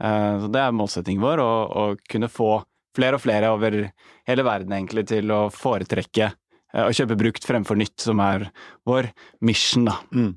Uh, 0.02 0.44
så 0.44 0.52
det 0.52 0.62
er 0.62 0.76
målsettingen 0.76 1.24
vår, 1.24 1.42
å, 1.42 1.84
kunne 2.10 2.30
få 2.32 2.56
flere 2.94 3.18
og 3.18 3.24
flere 3.24 3.50
over 3.54 3.80
hele 4.28 4.46
verden 4.46 4.74
egentlig 4.76 5.06
til 5.10 5.32
å 5.34 5.42
foretrekke 5.52 6.30
uh, 6.30 6.86
å 6.86 6.94
kjøpe 6.94 7.18
brukt 7.20 7.46
fremfor 7.46 7.78
nytt, 7.80 7.98
som 8.02 8.22
er 8.24 8.48
vår 8.88 9.10
mission, 9.44 9.88
da. 9.90 9.98
Mm. 10.14 10.32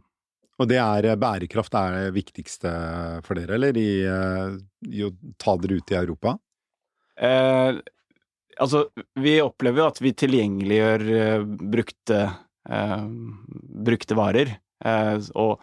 Og 0.57 0.65
det 0.71 0.79
er 0.81 1.11
bærekraft 1.21 1.75
er 1.77 1.95
det 1.99 2.15
viktigste 2.15 2.69
for 3.27 3.37
dere, 3.37 3.59
eller 3.59 3.77
i, 3.77 3.91
i 4.89 5.03
å 5.05 5.11
ta 5.37 5.53
dere 5.61 5.77
ut 5.77 5.93
i 5.93 5.97
Europa? 5.99 6.33
Eh, 7.17 7.77
altså, 8.57 8.87
vi 9.21 9.37
opplever 9.41 9.83
jo 9.83 9.89
at 9.91 10.01
vi 10.03 10.13
tilgjengeliggjør 10.17 11.05
brukte, 11.73 12.21
eh, 12.69 13.05
brukte 13.89 14.17
varer. 14.17 14.55
Eh, 14.85 15.17
og 15.39 15.61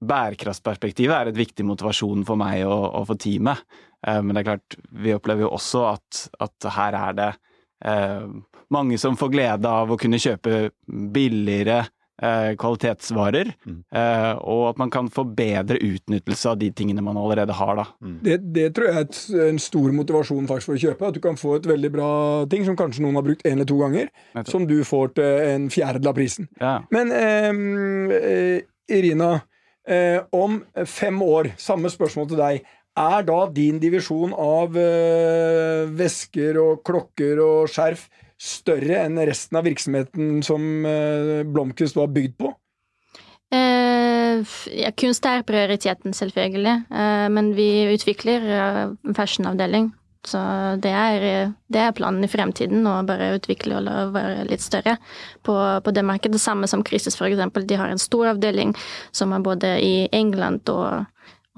bærekraftsperspektivet 0.00 1.14
er 1.14 1.30
et 1.30 1.38
viktig 1.38 1.66
motivasjon 1.68 2.24
for 2.28 2.40
meg 2.40 2.64
og, 2.66 2.86
og 3.00 3.06
for 3.10 3.20
teamet. 3.20 3.62
Eh, 4.06 4.20
men 4.24 4.34
det 4.34 4.42
er 4.42 4.48
klart, 4.52 4.78
vi 4.90 5.14
opplever 5.16 5.46
jo 5.46 5.54
også 5.56 5.86
at, 5.92 6.24
at 6.40 6.70
her 6.76 6.98
er 6.98 7.16
det 7.18 7.30
eh, 7.84 8.26
mange 8.72 8.98
som 9.02 9.18
får 9.20 9.32
glede 9.34 9.74
av 9.82 9.92
å 9.92 9.98
kunne 10.00 10.20
kjøpe 10.22 10.70
billigere 10.86 11.82
kvalitetsvarer, 12.20 13.48
mm. 13.64 13.76
og 14.44 14.64
at 14.68 14.80
man 14.82 14.90
kan 14.92 15.06
få 15.08 15.22
bedre 15.24 15.78
utnyttelse 15.80 16.50
av 16.50 16.58
de 16.60 16.68
tingene 16.76 17.00
man 17.04 17.16
allerede 17.16 17.54
har. 17.56 17.72
Da. 17.78 17.86
Mm. 18.04 18.18
Det, 18.26 18.36
det, 18.56 18.66
tror 18.76 18.90
jeg 18.90 19.06
er 19.06 19.46
en 19.46 19.60
stor 19.62 19.94
motivasjon 19.96 20.48
faktisk 20.50 20.72
for 20.72 20.76
å 20.76 20.82
kjøpe. 20.82 21.08
At 21.08 21.16
du 21.16 21.22
kan 21.24 21.40
få 21.40 21.56
et 21.56 21.68
veldig 21.70 21.92
bra 21.94 22.10
ting 22.52 22.66
som 22.68 22.76
kanskje 22.78 23.06
noen 23.06 23.16
har 23.16 23.24
brukt 23.26 23.46
en 23.48 23.56
eller 23.56 23.70
to 23.70 23.78
ganger, 23.80 24.10
som 24.48 24.66
du 24.68 24.78
får 24.86 25.14
til 25.16 25.46
en 25.54 25.70
fjerdedel 25.72 26.12
av 26.12 26.18
prisen. 26.18 26.50
Ja. 26.60 26.74
Men 26.92 27.14
eh, 27.16 28.60
Irina, 28.90 29.32
eh, 29.88 30.20
om 30.32 30.60
fem 30.86 31.22
år, 31.22 31.54
samme 31.60 31.90
spørsmål 31.92 32.30
til 32.30 32.42
deg. 32.44 32.68
Er 33.00 33.22
da 33.24 33.44
din 33.54 33.78
divisjon 33.80 34.32
av 34.34 34.74
eh, 34.76 35.86
vesker 35.96 36.58
og 36.60 36.82
klokker 36.84 37.38
og 37.44 37.70
skjerf 37.70 38.08
større 38.40 39.04
enn 39.04 39.20
resten 39.28 39.58
av 39.60 39.66
virksomheten 39.68 40.40
som 40.46 40.86
eh, 40.88 41.40
Blomkvist 41.44 41.98
var 41.98 42.10
bygd 42.14 42.38
på? 42.40 42.54
Eh, 43.50 44.42
ja, 44.78 44.90
kunst 44.96 45.26
er 45.26 45.46
prioriteten, 45.46 46.14
selvfølgelig. 46.14 46.76
Eh, 46.90 47.26
men 47.34 47.54
vi 47.56 47.70
utvikler 47.92 48.46
eh, 48.56 48.84
fashionavdeling. 49.16 49.90
Så 50.24 50.38
det 50.84 50.90
er, 50.92 51.22
det 51.72 51.80
er, 51.80 51.94
planen 51.96 52.24
i 52.26 52.28
fremtiden, 52.28 52.84
å 52.84 52.98
bare 53.08 53.30
utvikle 53.38 53.78
og 53.80 54.10
være 54.12 54.44
litt 54.50 54.60
større 54.60 54.98
på, 55.46 55.54
på 55.80 55.94
det 55.96 56.04
markedet. 56.04 56.36
Det 56.36 56.42
samme 56.42 56.68
som 56.68 56.84
for 56.84 57.26
eksempel. 57.26 57.64
De 57.64 57.78
har 57.80 57.88
en 57.88 57.98
stor 57.98 58.34
avdeling 58.34 58.74
som 59.16 59.32
er 59.32 59.40
både 59.40 59.78
i 59.80 60.08
England 60.12 60.68
og 60.68 61.08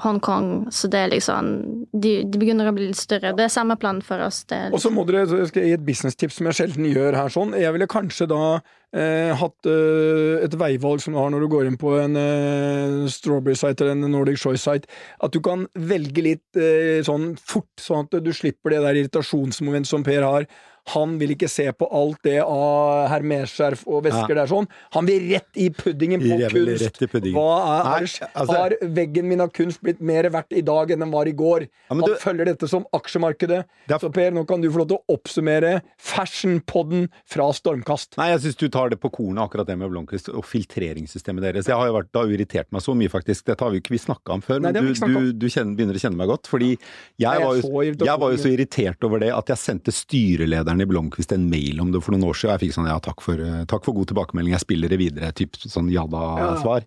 Hongkong, 0.02 0.66
så 0.74 0.88
det 0.90 0.98
er 0.98 1.10
liksom 1.12 1.48
de, 1.92 2.12
de, 2.26 2.38
begynner 2.40 2.66
å 2.66 2.74
bli 2.74 2.88
litt 2.90 2.98
større. 2.98 3.34
Det 3.38 3.44
er 3.46 3.52
samme 3.52 3.76
plan 3.78 4.00
for 4.02 4.22
oss. 4.24 4.42
Og 4.72 4.80
så 4.82 4.90
må 4.90 5.04
dere, 5.06 5.24
jeg 5.30 5.50
skal 5.52 5.66
gi 5.68 5.74
et 5.76 5.84
businesstips 5.86 6.40
som 6.40 6.48
jeg 6.50 6.58
sjelden 6.58 6.88
gjør 6.90 7.18
her 7.20 7.30
sånn. 7.32 7.54
Jeg 7.58 7.74
ville 7.76 7.88
kanskje 7.90 8.26
da 8.32 8.40
eh, 8.58 9.30
hatt 9.38 9.70
eh, 9.70 10.42
et 10.42 10.56
veivalg 10.58 11.04
som 11.04 11.14
du 11.14 11.20
har 11.20 11.30
når 11.30 11.44
du 11.44 11.50
går 11.54 11.70
inn 11.70 11.78
på 11.80 11.94
en 12.00 12.18
eh, 12.18 12.98
Strawberry-site 13.14 13.86
eller 13.86 13.94
en 13.94 14.10
Nordic 14.16 14.42
Choice-site, 14.42 14.90
at 15.22 15.34
du 15.34 15.38
kan 15.44 15.68
velge 15.78 16.26
litt 16.26 16.60
eh, 16.60 16.98
sånn 17.06 17.32
fort, 17.38 17.70
sånn 17.80 18.08
at 18.08 18.18
du 18.26 18.32
slipper 18.34 18.74
det 18.74 18.82
der 18.82 19.02
irritasjonsmomentet 19.04 19.92
som 19.92 20.06
Per 20.06 20.26
har 20.26 20.50
han 20.90 21.14
vil 21.20 21.36
ikke 21.36 21.48
se 21.50 21.68
på 21.78 21.86
alt 21.94 22.18
det 22.26 22.40
av 22.42 23.06
hermesskjerf 23.12 23.84
og 23.86 24.02
vesker 24.08 24.34
ja. 24.34 24.42
der 24.42 24.50
sånn. 24.50 24.66
Han 24.96 25.06
vil 25.06 25.28
rett 25.30 25.60
i 25.60 25.68
puddingen 25.70 26.22
på 26.22 26.38
kunst. 26.50 26.98
Puddingen. 27.12 27.36
Hva 27.38 27.52
er, 27.60 27.86
Nei, 27.86 28.30
altså, 28.32 28.56
har 28.56 28.74
veggen 28.96 29.28
min 29.30 29.44
av 29.44 29.52
kunst 29.54 29.82
blitt 29.84 30.02
mer 30.02 30.26
verdt 30.34 30.56
i 30.58 30.64
dag 30.66 30.90
enn 30.90 31.04
den 31.04 31.12
var 31.14 31.30
i 31.30 31.34
går? 31.38 31.68
Ja, 31.68 31.92
han 31.94 32.02
du, 32.02 32.16
følger 32.20 32.50
dette 32.50 32.68
som 32.70 32.86
aksjemarkedet. 32.98 33.60
Er, 33.86 33.94
så 34.02 34.10
Per, 34.12 34.34
nå 34.34 34.42
kan 34.48 34.64
du 34.64 34.68
få 34.72 34.82
lov 34.82 34.90
til 34.90 34.98
å 34.98 35.16
oppsummere 35.16 35.72
Fashion-podden 36.02 37.06
fra 37.30 37.46
Stormkast. 37.54 38.18
Nei, 38.20 38.32
jeg 38.34 38.42
syns 38.48 38.60
du 38.64 38.66
tar 38.74 38.92
det 38.92 38.98
på 39.02 39.12
kornet, 39.14 39.44
akkurat 39.46 39.70
det 39.70 39.78
med 39.78 39.92
Blomkvist 39.92 40.32
og 40.32 40.44
filtreringssystemet 40.48 41.46
deres. 41.46 41.70
Jeg 41.70 41.78
har 41.78 41.92
jo 41.92 41.96
vært, 42.00 42.10
da 42.14 42.26
irritert 42.26 42.72
meg 42.74 42.82
så 42.84 42.96
mye, 42.98 43.12
faktisk. 43.12 43.46
Dette 43.52 43.62
har 43.62 43.74
vi 43.74 43.82
ikke 43.82 44.02
snakka 44.02 44.34
om 44.34 44.42
før, 44.44 44.62
Nei, 44.66 44.74
men 44.74 44.90
du, 44.90 44.92
du, 44.98 45.30
du 45.44 45.48
kjenner, 45.48 45.76
begynner 45.78 45.98
å 45.98 46.02
kjenne 46.02 46.18
meg 46.18 46.32
godt. 46.32 46.50
Fordi 46.50 46.72
jeg, 46.74 46.82
Nei, 47.22 47.38
jeg, 47.38 47.46
var, 47.46 47.86
jo, 47.86 47.94
jeg 48.02 48.20
var 48.24 48.34
jo 48.34 48.42
så 48.42 48.52
irritert 48.52 49.06
over 49.06 49.22
det 49.22 49.30
at 49.36 49.54
jeg 49.54 49.62
sendte 49.62 49.94
styrelederen 49.94 50.71
i 50.80 50.86
Blomkvist 50.88 51.34
en 51.34 51.48
mail 51.50 51.80
om 51.82 51.90
det 51.92 52.00
for 52.04 52.14
noen 52.14 52.28
år 52.30 52.38
siden. 52.38 52.54
Jeg 52.54 52.64
fikk 52.66 52.76
sånn 52.78 52.88
ja, 52.90 52.98
takk 53.02 53.24
for, 53.24 53.40
eh, 53.42 53.64
takk 53.68 53.84
for 53.84 53.96
god 53.96 54.12
tilbakemelding, 54.12 54.54
jeg 54.56 54.64
spiller 54.64 54.92
det 54.92 55.00
videre, 55.00 55.32
typ 55.36 55.58
sånn 55.60 55.90
ja-da-svar. 55.92 56.86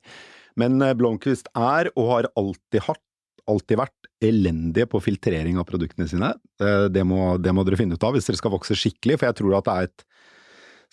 Men 0.60 0.80
eh, 0.82 0.96
Blomkvist 0.98 1.52
er, 1.54 1.92
og 1.94 2.10
har 2.14 2.30
alltid 2.40 2.88
hatt, 2.88 3.04
alltid 3.52 3.78
vært 3.84 4.10
elendige 4.26 4.90
på 4.90 5.04
filtrering 5.04 5.60
av 5.62 5.68
produktene 5.70 6.08
sine. 6.10 6.32
Eh, 6.64 6.88
det 6.90 7.06
må, 7.06 7.36
det 7.38 7.54
må 7.54 7.66
dere 7.68 7.80
finne 7.80 8.00
ut 8.00 8.08
av 8.08 8.16
hvis 8.16 8.32
dere 8.32 8.42
skal 8.42 8.56
vokse 8.56 8.78
skikkelig, 8.80 9.20
for 9.20 9.30
jeg 9.30 9.40
tror 9.42 9.60
at 9.60 9.70
det 9.70 9.76
er 9.76 9.90
et 9.92 10.06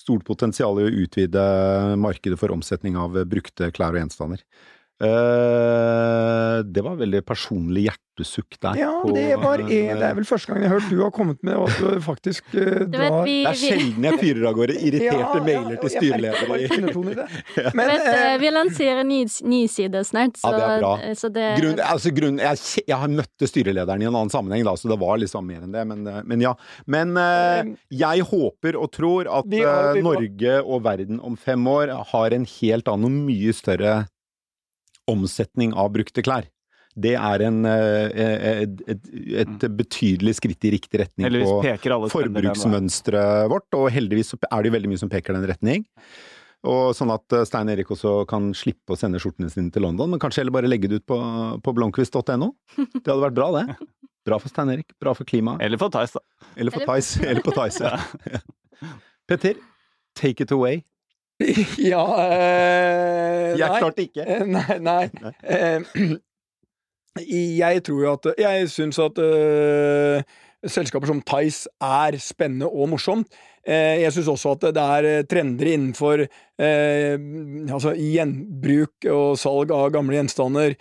stort 0.02 0.24
potensial 0.26 0.81
i 0.81 0.87
å 0.88 0.94
utvide 1.05 1.42
markedet 2.00 2.38
for 2.40 2.52
omsetning 2.52 2.96
av 2.98 3.16
brukte 3.31 3.70
klær 3.74 3.94
og 3.94 4.02
gjenstander. 4.02 4.42
Uh, 5.02 6.62
det 6.62 6.82
var 6.84 6.94
veldig 7.00 7.24
personlig 7.26 7.88
hjertesukk 7.88 8.54
der. 8.62 8.76
Ja, 8.78 8.90
på, 9.02 9.10
det, 9.16 9.24
var 9.42 9.58
en, 9.58 9.70
det 9.98 10.06
er 10.06 10.14
vel 10.14 10.26
første 10.28 10.52
gang 10.52 10.62
jeg 10.62 10.70
har 10.70 10.78
hørt 10.78 10.92
du 10.92 11.00
har 11.02 11.10
kommet 11.16 11.40
med 11.42 11.58
at 11.58 11.80
du 11.80 11.96
faktisk 12.04 12.46
uh, 12.54 12.84
drar 12.86 13.16
vi, 13.26 13.40
Det 13.42 13.50
er 13.50 13.58
sjelden 13.58 14.06
jeg 14.06 14.20
fyrer 14.20 14.46
av 14.46 14.54
gårde 14.60 14.76
irriterte 14.78 15.40
ja, 15.40 15.42
mailer 15.48 15.74
ja, 15.74 15.80
til 15.82 15.92
styreledere. 15.96 17.24
ja. 17.64 17.72
Men 17.80 17.90
uh, 17.96 18.36
vi 18.44 18.52
lanserer 18.54 19.02
ny, 19.08 19.18
ny 19.50 19.60
side 19.74 20.04
snart, 20.06 20.38
så, 20.38 20.54
ja, 20.54 20.60
det 20.60 20.68
er 20.68 20.84
bra. 20.84 20.92
Det, 21.34 21.48
grunn, 21.58 21.82
altså, 21.88 22.14
grunn, 22.14 22.38
jeg, 22.46 22.62
jeg, 22.84 23.00
har 23.02 23.12
møtte 23.18 23.50
styrelederen 23.50 24.06
i 24.06 24.10
en 24.12 24.14
annen 24.14 24.32
sammenheng, 24.36 24.62
da, 24.70 24.76
så 24.78 24.92
det 24.92 25.00
var 25.02 25.18
liksom 25.18 25.50
mer 25.50 25.66
enn 25.66 25.74
det. 25.74 25.84
Men, 25.90 26.06
men 26.30 26.46
ja. 26.46 26.54
Men 26.86 27.18
jeg 27.90 28.30
håper 28.30 28.78
og 28.78 28.92
tror 28.94 29.34
at 29.40 29.50
vi, 29.50 29.64
vi, 29.66 30.06
Norge 30.06 30.56
og 30.62 30.86
verden 30.86 31.18
om 31.26 31.34
fem 31.34 31.66
år 31.74 31.96
har 32.14 32.38
en 32.38 32.46
helt 32.60 32.94
annen 32.94 33.10
og 33.10 33.30
mye 33.32 33.50
større 33.56 34.04
omsetning 35.10 35.72
av 35.78 35.92
brukte 35.94 36.24
klær. 36.24 36.48
Det 36.92 37.14
er 37.16 37.42
en, 37.46 37.62
eh, 37.64 38.10
eh, 38.12 38.64
et, 38.66 38.82
et, 38.92 39.06
et 39.40 39.64
betydelig 39.78 40.36
skritt 40.36 40.66
i 40.68 40.74
riktig 40.74 41.00
retning 41.00 41.38
på 41.40 42.10
forbruksmønsteret 42.12 43.48
vårt, 43.48 43.68
og 43.78 43.88
heldigvis 43.94 44.34
er 44.36 44.58
det 44.60 44.68
jo 44.68 44.74
veldig 44.76 44.92
mye 44.92 45.00
som 45.00 45.12
peker 45.12 45.38
den 45.38 45.48
retning. 45.48 45.86
Og 46.68 46.92
sånn 46.94 47.10
at 47.14 47.34
eh, 47.34 47.46
Stein 47.48 47.72
Erik 47.72 47.90
også 47.94 48.26
kan 48.30 48.52
slippe 48.54 48.92
å 48.92 48.98
sende 48.98 49.22
skjortene 49.22 49.48
sine 49.50 49.72
til 49.72 49.86
London, 49.86 50.12
men 50.12 50.20
kanskje 50.22 50.42
heller 50.42 50.58
bare 50.58 50.68
legge 50.68 50.90
det 50.92 51.00
ut 51.00 51.08
på, 51.08 51.18
på 51.64 51.76
blomkvist.no. 51.80 52.52
Det 52.76 53.08
hadde 53.08 53.22
vært 53.24 53.40
bra, 53.40 53.48
det. 53.56 53.90
Bra 54.28 54.38
for 54.38 54.52
Stein 54.52 54.76
Erik, 54.76 54.92
bra 55.02 55.16
for 55.16 55.26
klimaet. 55.26 55.64
Eller 55.64 55.80
for 55.80 55.90
Theis, 55.90 56.12
da. 56.14 56.22
Eller 56.54 56.76
for 56.76 56.86
Theis. 56.86 57.16
Eller 57.24 57.42
på 57.42 57.56
Theis, 57.56 57.80
ja. 57.82 57.96
Petter, 59.30 59.56
take 60.18 60.44
it 60.44 60.52
away. 60.52 60.84
ja 61.92 62.02
eh, 62.26 63.59
Jeg 63.59 63.81
klarte 63.81 64.07
ikke. 64.07 64.26
Eh, 64.26 64.44
nei. 64.46 64.78
nei. 64.81 65.07
nei. 65.22 65.33
Eh, 65.42 66.14
jeg 67.62 67.85
tror 67.85 68.05
jo 68.07 68.12
at 68.16 68.28
Jeg 68.40 68.68
syns 68.72 69.00
at 69.02 69.18
øh, 69.20 70.22
selskaper 70.62 71.11
som 71.11 71.22
Tice 71.26 71.68
er 71.83 72.16
spennende 72.22 72.70
og 72.70 72.92
morsomt. 72.94 73.28
Jeg 73.66 74.11
syns 74.11 74.26
også 74.26 74.57
at 74.57 74.64
det 74.74 74.83
er 74.83 75.26
trender 75.31 75.68
innenfor 75.70 76.24
eh, 76.24 77.12
altså 77.70 77.92
gjenbruk 77.94 79.07
og 79.11 79.37
salg 79.38 79.70
av 79.70 79.92
gamle 79.94 80.16
gjenstander 80.16 80.74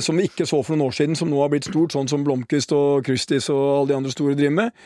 som 0.00 0.16
vi 0.16 0.30
ikke 0.30 0.46
så 0.48 0.62
for 0.62 0.72
noen 0.72 0.86
år 0.86 0.96
siden, 0.96 1.18
som 1.18 1.28
nå 1.28 1.42
har 1.42 1.50
blitt 1.52 1.68
stort, 1.68 1.92
sånn 1.92 2.08
som 2.08 2.24
Blomkvist 2.24 2.72
og 2.72 3.04
Christies 3.04 3.50
og 3.52 3.60
alle 3.66 3.90
de 3.90 3.98
andre 3.98 4.14
store 4.14 4.38
driver 4.38 4.56
med. 4.62 4.80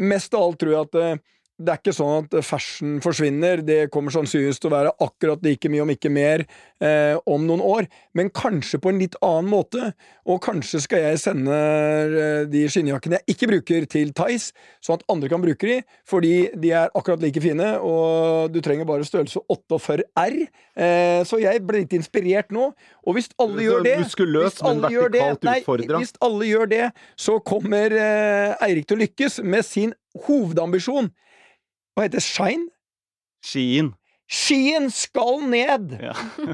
mest 0.00 0.36
av 0.36 0.46
alt 0.46 0.60
tror 0.62 0.72
jeg 0.72 0.88
at 0.88 1.20
det 1.60 1.72
er 1.74 1.80
ikke 1.80 1.92
sånn 1.92 2.24
at 2.24 2.34
fashion 2.46 2.98
forsvinner. 3.04 3.60
Det 3.66 3.80
kommer 3.92 4.14
sannsynligvis 4.14 4.60
til 4.62 4.70
å 4.70 4.74
være 4.74 4.92
akkurat 5.04 5.42
like 5.44 5.68
mye, 5.72 5.82
om 5.84 5.92
ikke 5.92 6.12
mer, 6.12 6.46
eh, 6.80 7.16
om 7.28 7.44
noen 7.46 7.60
år. 7.60 7.88
Men 8.16 8.30
kanskje 8.32 8.80
på 8.80 8.88
en 8.88 9.00
litt 9.02 9.16
annen 9.20 9.50
måte. 9.52 9.92
Og 10.24 10.40
kanskje 10.44 10.80
skal 10.80 11.04
jeg 11.04 11.20
sende 11.20 11.52
eh, 11.52 12.46
de 12.48 12.64
skinnjakkene 12.70 13.20
jeg 13.20 13.36
ikke 13.36 13.50
bruker, 13.52 13.86
til 13.90 14.12
Tice, 14.16 14.54
sånn 14.84 14.98
at 15.00 15.06
andre 15.12 15.28
kan 15.32 15.42
bruke 15.42 15.68
de, 15.68 15.78
fordi 16.08 16.50
de 16.60 16.72
er 16.76 16.92
akkurat 16.96 17.22
like 17.22 17.40
fine, 17.42 17.66
og 17.84 18.52
du 18.54 18.60
trenger 18.64 18.88
bare 18.88 19.06
størrelse 19.06 19.42
48 19.50 20.08
R. 20.20 20.36
Eh, 20.80 21.20
så 21.28 21.40
jeg 21.42 21.64
ble 21.66 21.84
litt 21.84 21.96
inspirert 21.96 22.52
nå. 22.54 22.70
Og 23.04 23.16
hvis 23.16 23.30
alle 23.40 23.66
gjør 23.66 23.84
det 23.84 23.96
muskuløs, 24.04 24.56
hvis 24.56 24.62
alle 24.64 24.88
men 24.88 25.00
vertikalt 25.12 25.64
utfordra. 25.64 26.00
Hvis 26.00 26.14
alle 26.24 26.50
gjør 26.50 26.70
det, 26.72 26.84
så 27.20 27.40
kommer 27.44 27.96
eh, 27.96 28.60
Eirik 28.64 28.88
til 28.88 28.96
å 28.96 29.04
lykkes 29.04 29.42
med 29.44 29.66
sin 29.66 29.92
hovedambisjon. 30.26 31.10
Hva 31.94 32.06
heter? 32.06 32.22
Shine? 32.24 32.68
Skien. 33.44 33.94
Skien 34.30 34.84
skal 34.94 35.40
ned! 35.50 35.96
Ja. 35.98 36.12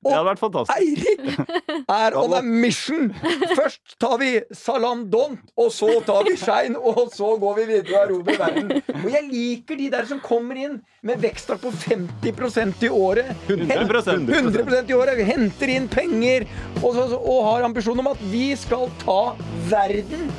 Det 0.00 0.12
hadde 0.14 0.24
vært 0.30 0.40
fantastisk. 0.40 0.72
Og 0.72 0.80
Eirik 0.80 1.82
er 1.92 2.14
on 2.16 2.32
a 2.38 2.40
mission! 2.40 3.10
Først 3.52 3.98
tar 4.00 4.14
vi 4.22 4.30
Salam 4.56 5.02
Don't, 5.12 5.42
og 5.60 5.68
så 5.76 5.90
tar 6.06 6.24
vi 6.24 6.38
Shine, 6.40 6.80
og 6.80 7.10
så 7.12 7.34
går 7.42 7.58
vi 7.58 7.66
videre 7.74 7.98
og 7.98 8.06
erobrer 8.06 8.40
verden. 8.40 8.72
Og 9.02 9.10
jeg 9.12 9.26
liker 9.28 9.76
de 9.76 9.90
der 9.92 10.08
som 10.08 10.22
kommer 10.24 10.56
inn 10.62 10.78
med 11.04 11.20
veksttak 11.20 11.60
på 11.66 11.74
50% 11.84 12.86
i 12.88 12.92
året. 12.96 13.34
100%. 13.52 14.24
100% 14.32 14.88
i 14.88 14.96
året. 14.96 15.20
Henter 15.28 15.74
inn 15.74 15.90
penger 15.92 16.48
og, 16.80 16.94
så, 16.96 17.10
og 17.18 17.42
har 17.50 17.68
ambisjon 17.68 18.00
om 18.00 18.08
at 18.14 18.24
vi 18.32 18.54
skal 18.56 18.88
ta 19.04 19.20
verden. 19.68 20.30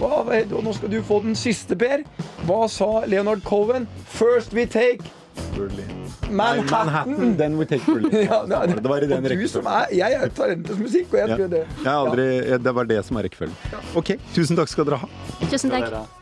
Hva, 0.00 0.24
nå 0.64 0.72
skal 0.76 0.90
du 0.92 1.00
få 1.04 1.20
den 1.22 1.34
siste, 1.36 1.76
Per. 1.76 2.04
Hva 2.48 2.62
sa 2.72 2.90
Leonard 3.06 3.42
Cohen? 3.44 3.86
First 4.08 4.54
we 4.56 4.64
take 4.66 5.02
Nei, 6.30 6.60
Manhattan. 6.62 7.36
Then 7.36 7.56
we 7.58 7.64
take 7.66 7.84
Berlin. 7.86 8.12
Ja, 8.30 8.42
nei, 8.46 8.66
det 8.76 8.86
var 8.88 9.02
i 9.02 9.08
den 9.10 9.24
og 9.24 9.28
du 9.28 9.48
som 9.50 9.66
rekkefølgen. 9.66 9.98
jeg 9.98 10.12
er 10.22 10.32
talentets 10.36 10.78
musikk, 10.78 11.12
og 11.12 11.18
jeg 11.18 11.28
Ja. 11.28 11.36
tror 11.36 11.50
det. 11.50 11.62
Jeg 11.84 11.92
aldri, 11.92 12.28
det 12.64 12.74
var 12.74 12.84
det 12.84 13.00
som 13.04 13.16
er 13.20 13.28
rekkefølgen. 13.28 13.56
Ok, 13.98 14.14
tusen 14.34 14.56
takk 14.56 14.68
skal 14.72 14.88
dere 14.88 15.02
ha. 15.02 15.08
Tusen 15.50 15.70
takk. 15.74 16.19